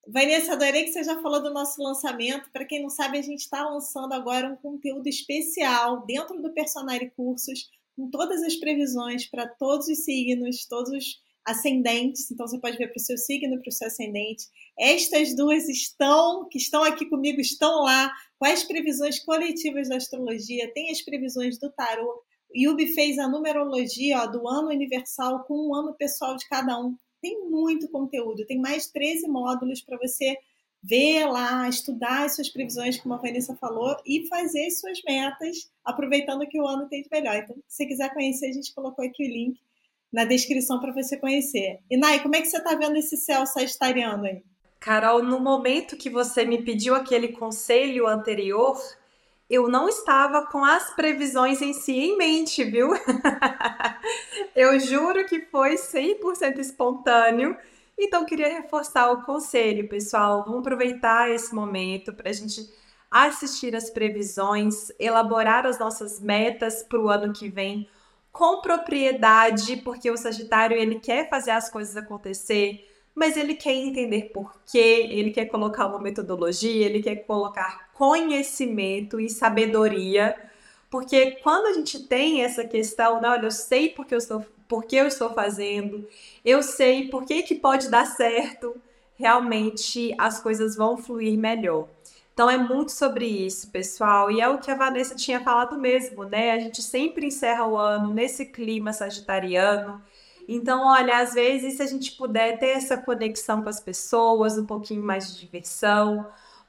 Vanessa, 0.06 0.52
adorei 0.52 0.84
que 0.84 0.92
você 0.92 1.02
já 1.02 1.20
falou 1.20 1.42
do 1.42 1.52
nosso 1.52 1.82
lançamento. 1.82 2.48
Para 2.52 2.64
quem 2.64 2.80
não 2.80 2.88
sabe, 2.88 3.18
a 3.18 3.22
gente 3.22 3.40
está 3.40 3.68
lançando 3.68 4.12
agora 4.12 4.46
um 4.46 4.56
conteúdo 4.56 5.08
especial 5.08 6.06
dentro 6.06 6.40
do 6.40 6.54
Personari 6.54 7.10
Cursos, 7.16 7.68
com 7.96 8.08
todas 8.08 8.44
as 8.44 8.54
previsões 8.54 9.26
para 9.26 9.48
todos 9.48 9.88
os 9.88 10.04
signos, 10.04 10.64
todos 10.66 10.92
os 10.92 11.20
ascendentes, 11.48 12.30
então 12.30 12.46
você 12.46 12.58
pode 12.58 12.76
ver 12.76 12.88
para 12.88 12.98
o 12.98 13.02
seu 13.02 13.16
signo, 13.16 13.60
para 13.60 13.68
o 13.68 13.72
seu 13.72 13.86
ascendente. 13.86 14.46
Estas 14.78 15.34
duas 15.34 15.68
estão, 15.68 16.46
que 16.48 16.58
estão 16.58 16.84
aqui 16.84 17.06
comigo, 17.06 17.40
estão 17.40 17.82
lá, 17.82 18.12
as 18.42 18.62
previsões 18.62 19.18
coletivas 19.18 19.88
da 19.88 19.96
astrologia, 19.96 20.72
tem 20.72 20.90
as 20.90 21.02
previsões 21.02 21.58
do 21.58 21.70
tarô. 21.70 22.22
Yubi 22.54 22.86
fez 22.88 23.18
a 23.18 23.28
numerologia 23.28 24.22
ó, 24.22 24.26
do 24.26 24.46
ano 24.48 24.68
universal 24.68 25.44
com 25.44 25.54
o 25.54 25.70
um 25.70 25.74
ano 25.74 25.94
pessoal 25.94 26.36
de 26.36 26.48
cada 26.48 26.78
um. 26.78 26.96
Tem 27.20 27.48
muito 27.50 27.88
conteúdo, 27.90 28.46
tem 28.46 28.58
mais 28.58 28.86
13 28.86 29.26
módulos 29.28 29.80
para 29.80 29.98
você 29.98 30.36
ver 30.82 31.26
lá, 31.26 31.68
estudar 31.68 32.24
as 32.24 32.36
suas 32.36 32.48
previsões, 32.48 32.98
como 32.98 33.14
a 33.14 33.18
Vanessa 33.18 33.56
falou, 33.56 33.96
e 34.06 34.26
fazer 34.28 34.66
as 34.66 34.78
suas 34.78 35.02
metas, 35.02 35.68
aproveitando 35.84 36.46
que 36.46 36.60
o 36.60 36.66
ano 36.66 36.88
tem 36.88 37.02
de 37.02 37.08
melhor. 37.10 37.36
Então, 37.36 37.56
se 37.66 37.78
você 37.78 37.86
quiser 37.86 38.14
conhecer, 38.14 38.46
a 38.46 38.52
gente 38.52 38.72
colocou 38.72 39.04
aqui 39.04 39.24
o 39.24 39.28
link 39.28 39.58
na 40.12 40.24
descrição 40.24 40.80
para 40.80 40.92
você 40.92 41.16
conhecer. 41.16 41.78
E 41.90 41.96
Nai, 41.96 42.20
como 42.20 42.34
é 42.36 42.40
que 42.40 42.48
você 42.48 42.58
está 42.58 42.74
vendo 42.74 42.96
esse 42.96 43.16
céu 43.16 43.46
sagitariano 43.46 44.24
aí? 44.24 44.42
Carol, 44.80 45.22
no 45.22 45.40
momento 45.40 45.96
que 45.96 46.08
você 46.08 46.44
me 46.44 46.62
pediu 46.62 46.94
aquele 46.94 47.28
conselho 47.28 48.06
anterior, 48.06 48.78
eu 49.50 49.68
não 49.68 49.88
estava 49.88 50.46
com 50.46 50.64
as 50.64 50.94
previsões 50.94 51.60
em 51.60 51.72
si 51.72 51.92
em 51.92 52.16
mente, 52.16 52.62
viu? 52.64 52.90
eu 54.54 54.78
juro 54.78 55.26
que 55.26 55.40
foi 55.46 55.74
100% 55.74 56.58
espontâneo. 56.58 57.56
Então, 57.98 58.24
queria 58.24 58.48
reforçar 58.48 59.10
o 59.10 59.22
conselho, 59.22 59.88
pessoal. 59.88 60.44
Vamos 60.44 60.60
aproveitar 60.60 61.30
esse 61.30 61.52
momento 61.52 62.12
para 62.12 62.30
a 62.30 62.32
gente 62.32 62.60
assistir 63.10 63.74
as 63.74 63.90
previsões, 63.90 64.92
elaborar 64.98 65.66
as 65.66 65.78
nossas 65.78 66.20
metas 66.20 66.82
para 66.82 67.00
o 67.00 67.08
ano 67.08 67.32
que 67.32 67.48
vem 67.48 67.88
com 68.38 68.60
propriedade, 68.60 69.78
porque 69.78 70.08
o 70.08 70.16
Sagitário 70.16 70.76
ele 70.76 71.00
quer 71.00 71.28
fazer 71.28 71.50
as 71.50 71.68
coisas 71.68 71.96
acontecer, 71.96 72.88
mas 73.12 73.36
ele 73.36 73.54
quer 73.54 73.74
entender 73.74 74.30
por 74.32 74.54
quê, 74.64 75.08
ele 75.10 75.32
quer 75.32 75.46
colocar 75.46 75.88
uma 75.88 75.98
metodologia, 75.98 76.86
ele 76.86 77.02
quer 77.02 77.16
colocar 77.16 77.90
conhecimento 77.92 79.18
e 79.18 79.28
sabedoria, 79.28 80.36
porque 80.88 81.32
quando 81.42 81.66
a 81.66 81.72
gente 81.72 82.06
tem 82.06 82.44
essa 82.44 82.62
questão, 82.62 83.20
né, 83.20 83.28
olha, 83.28 83.46
eu 83.46 83.50
sei 83.50 83.88
porque 83.88 84.14
eu 84.14 84.18
estou, 84.18 84.46
porque 84.68 84.94
eu 84.94 85.08
estou 85.08 85.34
fazendo, 85.34 86.06
eu 86.44 86.62
sei 86.62 87.08
por 87.08 87.24
que, 87.24 87.42
que 87.42 87.56
pode 87.56 87.90
dar 87.90 88.06
certo, 88.06 88.76
realmente 89.16 90.14
as 90.16 90.40
coisas 90.40 90.76
vão 90.76 90.96
fluir 90.96 91.36
melhor. 91.36 91.88
Então 92.38 92.48
é 92.48 92.56
muito 92.56 92.92
sobre 92.92 93.26
isso, 93.26 93.68
pessoal. 93.68 94.30
E 94.30 94.40
é 94.40 94.48
o 94.48 94.58
que 94.58 94.70
a 94.70 94.76
Vanessa 94.76 95.12
tinha 95.16 95.40
falado 95.40 95.76
mesmo, 95.76 96.22
né? 96.22 96.52
A 96.52 96.60
gente 96.60 96.80
sempre 96.80 97.26
encerra 97.26 97.66
o 97.66 97.76
ano 97.76 98.14
nesse 98.14 98.46
clima 98.46 98.92
sagitariano. 98.92 100.00
Então, 100.46 100.86
olha, 100.86 101.18
às 101.18 101.34
vezes, 101.34 101.74
se 101.74 101.82
a 101.82 101.86
gente 101.86 102.12
puder 102.12 102.56
ter 102.60 102.68
essa 102.68 102.96
conexão 102.96 103.60
com 103.60 103.68
as 103.68 103.80
pessoas, 103.80 104.56
um 104.56 104.64
pouquinho 104.64 105.02
mais 105.02 105.34
de 105.34 105.40
diversão, 105.40 106.28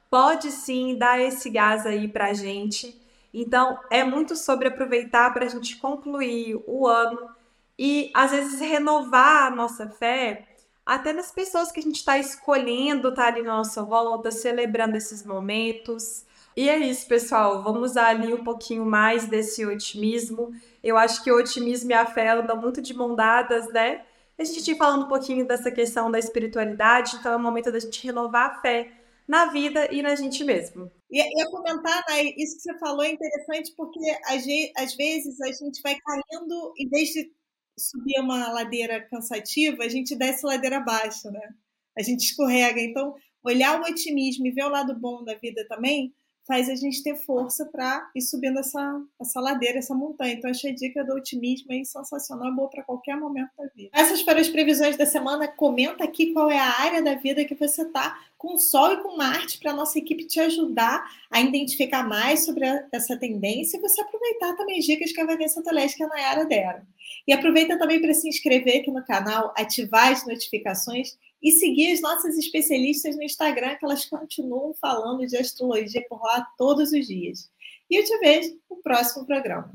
pode 0.10 0.50
sim 0.50 0.98
dar 0.98 1.22
esse 1.22 1.52
gás 1.52 1.86
aí 1.86 2.08
pra 2.08 2.34
gente. 2.34 3.00
Então, 3.32 3.78
é 3.92 4.04
muito 4.04 4.36
sobre 4.36 4.70
aproveitar 4.70 5.32
para 5.32 5.46
a 5.46 5.50
gente 5.50 5.78
concluir 5.78 6.60
o 6.66 6.88
ano 6.88 7.30
e, 7.78 8.10
às 8.16 8.32
vezes, 8.32 8.60
renovar 8.60 9.46
a 9.46 9.56
nossa 9.56 9.88
fé 9.88 10.49
até 10.90 11.14
nas 11.14 11.32
pessoas 11.32 11.72
que 11.72 11.80
a 11.80 11.84
gente 11.84 11.98
está 11.98 12.18
escolhendo 12.18 13.10
estar 13.10 13.22
tá 13.22 13.28
ali 13.28 13.44
na 13.44 13.58
nossa 13.58 13.84
volta, 13.84 14.32
celebrando 14.32 14.98
esses 14.98 15.24
momentos. 15.24 16.26
E 16.58 16.68
é 16.68 16.80
isso, 16.80 17.08
pessoal. 17.08 17.62
Vamos 17.62 17.92
usar 17.92 18.08
ali 18.08 18.34
um 18.34 18.44
pouquinho 18.44 18.84
mais 18.84 19.28
desse 19.28 19.64
otimismo. 19.64 20.52
Eu 20.84 20.98
acho 20.98 21.24
que 21.24 21.32
o 21.32 21.38
otimismo 21.38 21.92
e 21.92 21.94
a 21.94 22.08
fé 22.08 22.30
andam 22.30 22.60
muito 22.60 22.82
de 22.82 22.96
mão 22.96 23.16
dadas, 23.16 23.72
né? 23.72 24.04
A 24.36 24.44
gente 24.44 24.64
tinha 24.64 24.76
falando 24.76 25.06
um 25.06 25.08
pouquinho 25.08 25.46
dessa 25.48 25.70
questão 25.70 26.10
da 26.10 26.18
espiritualidade, 26.18 27.18
então 27.18 27.34
é 27.34 27.36
o 27.36 27.40
momento 27.40 27.72
da 27.72 27.80
gente 27.80 28.04
renovar 28.04 28.50
a 28.50 28.62
fé 28.62 28.92
na 29.28 29.46
vida 29.46 29.94
e 29.94 30.02
na 30.02 30.16
gente 30.16 30.44
mesmo. 30.44 30.92
E 31.12 31.20
ia 31.20 31.52
comentar, 31.52 32.04
né, 32.10 32.24
isso 32.36 32.56
que 32.56 32.64
você 32.64 32.80
falou 32.80 33.04
é 33.04 33.12
interessante 33.12 33.76
porque 33.78 34.00
às 34.26 34.96
vezes 34.96 35.40
a 35.40 35.52
gente 35.52 35.84
vai 35.84 35.96
caindo, 36.00 36.74
em 36.80 36.90
vez 36.90 37.10
de 37.10 37.32
subir 37.80 38.20
uma 38.20 38.52
ladeira 38.52 39.02
cansativa, 39.02 39.84
a 39.84 39.90
gente 39.90 40.16
desce 40.16 40.46
ladeira 40.46 40.78
abaixo, 40.78 41.32
né? 41.32 41.54
A 41.98 42.04
gente 42.04 42.22
escorrega. 42.26 42.80
Então, 42.80 43.16
olhar 43.44 43.80
o 43.80 43.84
otimismo 43.84 44.46
e 44.48 44.52
ver 44.52 44.64
o 44.64 44.70
lado 44.70 44.98
bom 45.00 45.24
da 45.24 45.36
vida 45.36 45.66
também 45.68 46.14
faz 46.50 46.68
a 46.68 46.74
gente 46.74 47.04
ter 47.04 47.16
força 47.16 47.64
para 47.64 48.10
ir 48.16 48.22
subindo 48.24 48.58
essa, 48.58 49.00
essa 49.22 49.40
ladeira, 49.40 49.78
essa 49.78 49.94
montanha. 49.94 50.34
Então, 50.34 50.50
achei 50.50 50.72
a 50.72 50.74
dica 50.74 51.04
do 51.04 51.14
otimismo 51.14 51.72
aí 51.72 51.86
sensacional, 51.86 52.52
boa 52.56 52.68
para 52.68 52.82
qualquer 52.82 53.16
momento 53.16 53.52
da 53.56 53.68
vida. 53.68 53.92
Essas 53.94 54.24
foram 54.24 54.42
as 54.42 54.50
previsões 54.50 54.98
da 54.98 55.06
semana. 55.06 55.48
Comenta 55.48 56.04
aqui 56.04 56.34
qual 56.34 56.50
é 56.50 56.58
a 56.58 56.82
área 56.82 57.04
da 57.04 57.14
vida 57.14 57.46
que 57.46 57.54
você 57.54 57.84
está 57.84 58.20
com 58.36 58.56
o 58.56 58.58
Sol 58.58 58.94
e 58.94 58.98
com 59.04 59.16
Marte 59.16 59.60
para 59.60 59.70
a 59.70 59.76
nossa 59.76 60.00
equipe 60.00 60.26
te 60.26 60.40
ajudar 60.40 61.08
a 61.30 61.40
identificar 61.40 62.02
mais 62.02 62.46
sobre 62.46 62.66
a, 62.66 62.84
essa 62.92 63.16
tendência 63.16 63.78
e 63.78 63.82
você 63.82 64.02
aproveitar 64.02 64.56
também 64.56 64.80
as 64.80 64.86
dicas 64.86 65.12
que 65.12 65.22
a 65.22 65.28
Vanessa 65.28 65.62
Telesca 65.62 66.02
e 66.02 66.06
a 66.08 66.10
Nayara 66.10 66.46
deram. 66.46 66.82
E 67.28 67.34
aproveita 67.34 67.78
também 67.78 68.02
para 68.02 68.14
se 68.16 68.28
inscrever 68.28 68.82
aqui 68.82 68.90
no 68.90 69.06
canal, 69.06 69.54
ativar 69.56 70.12
as 70.12 70.26
notificações 70.26 71.16
e 71.42 71.52
seguir 71.52 71.94
as 71.94 72.02
nossas 72.02 72.38
especialistas 72.38 73.16
no 73.16 73.24
Instagram, 73.24 73.76
que 73.76 73.86
elas 73.86 74.06
continuam 74.06 74.74
falando 74.74 75.26
de 75.26 75.38
astrologia 75.38 76.06
por 76.10 76.22
lá 76.22 76.46
todos 76.58 76.92
os 76.92 77.08
dias. 77.08 77.50
E 77.90 77.96
eu 77.96 78.04
te 78.04 78.18
vejo 78.20 78.60
no 78.70 78.78
próximo 78.78 79.26
programa. 79.26 79.74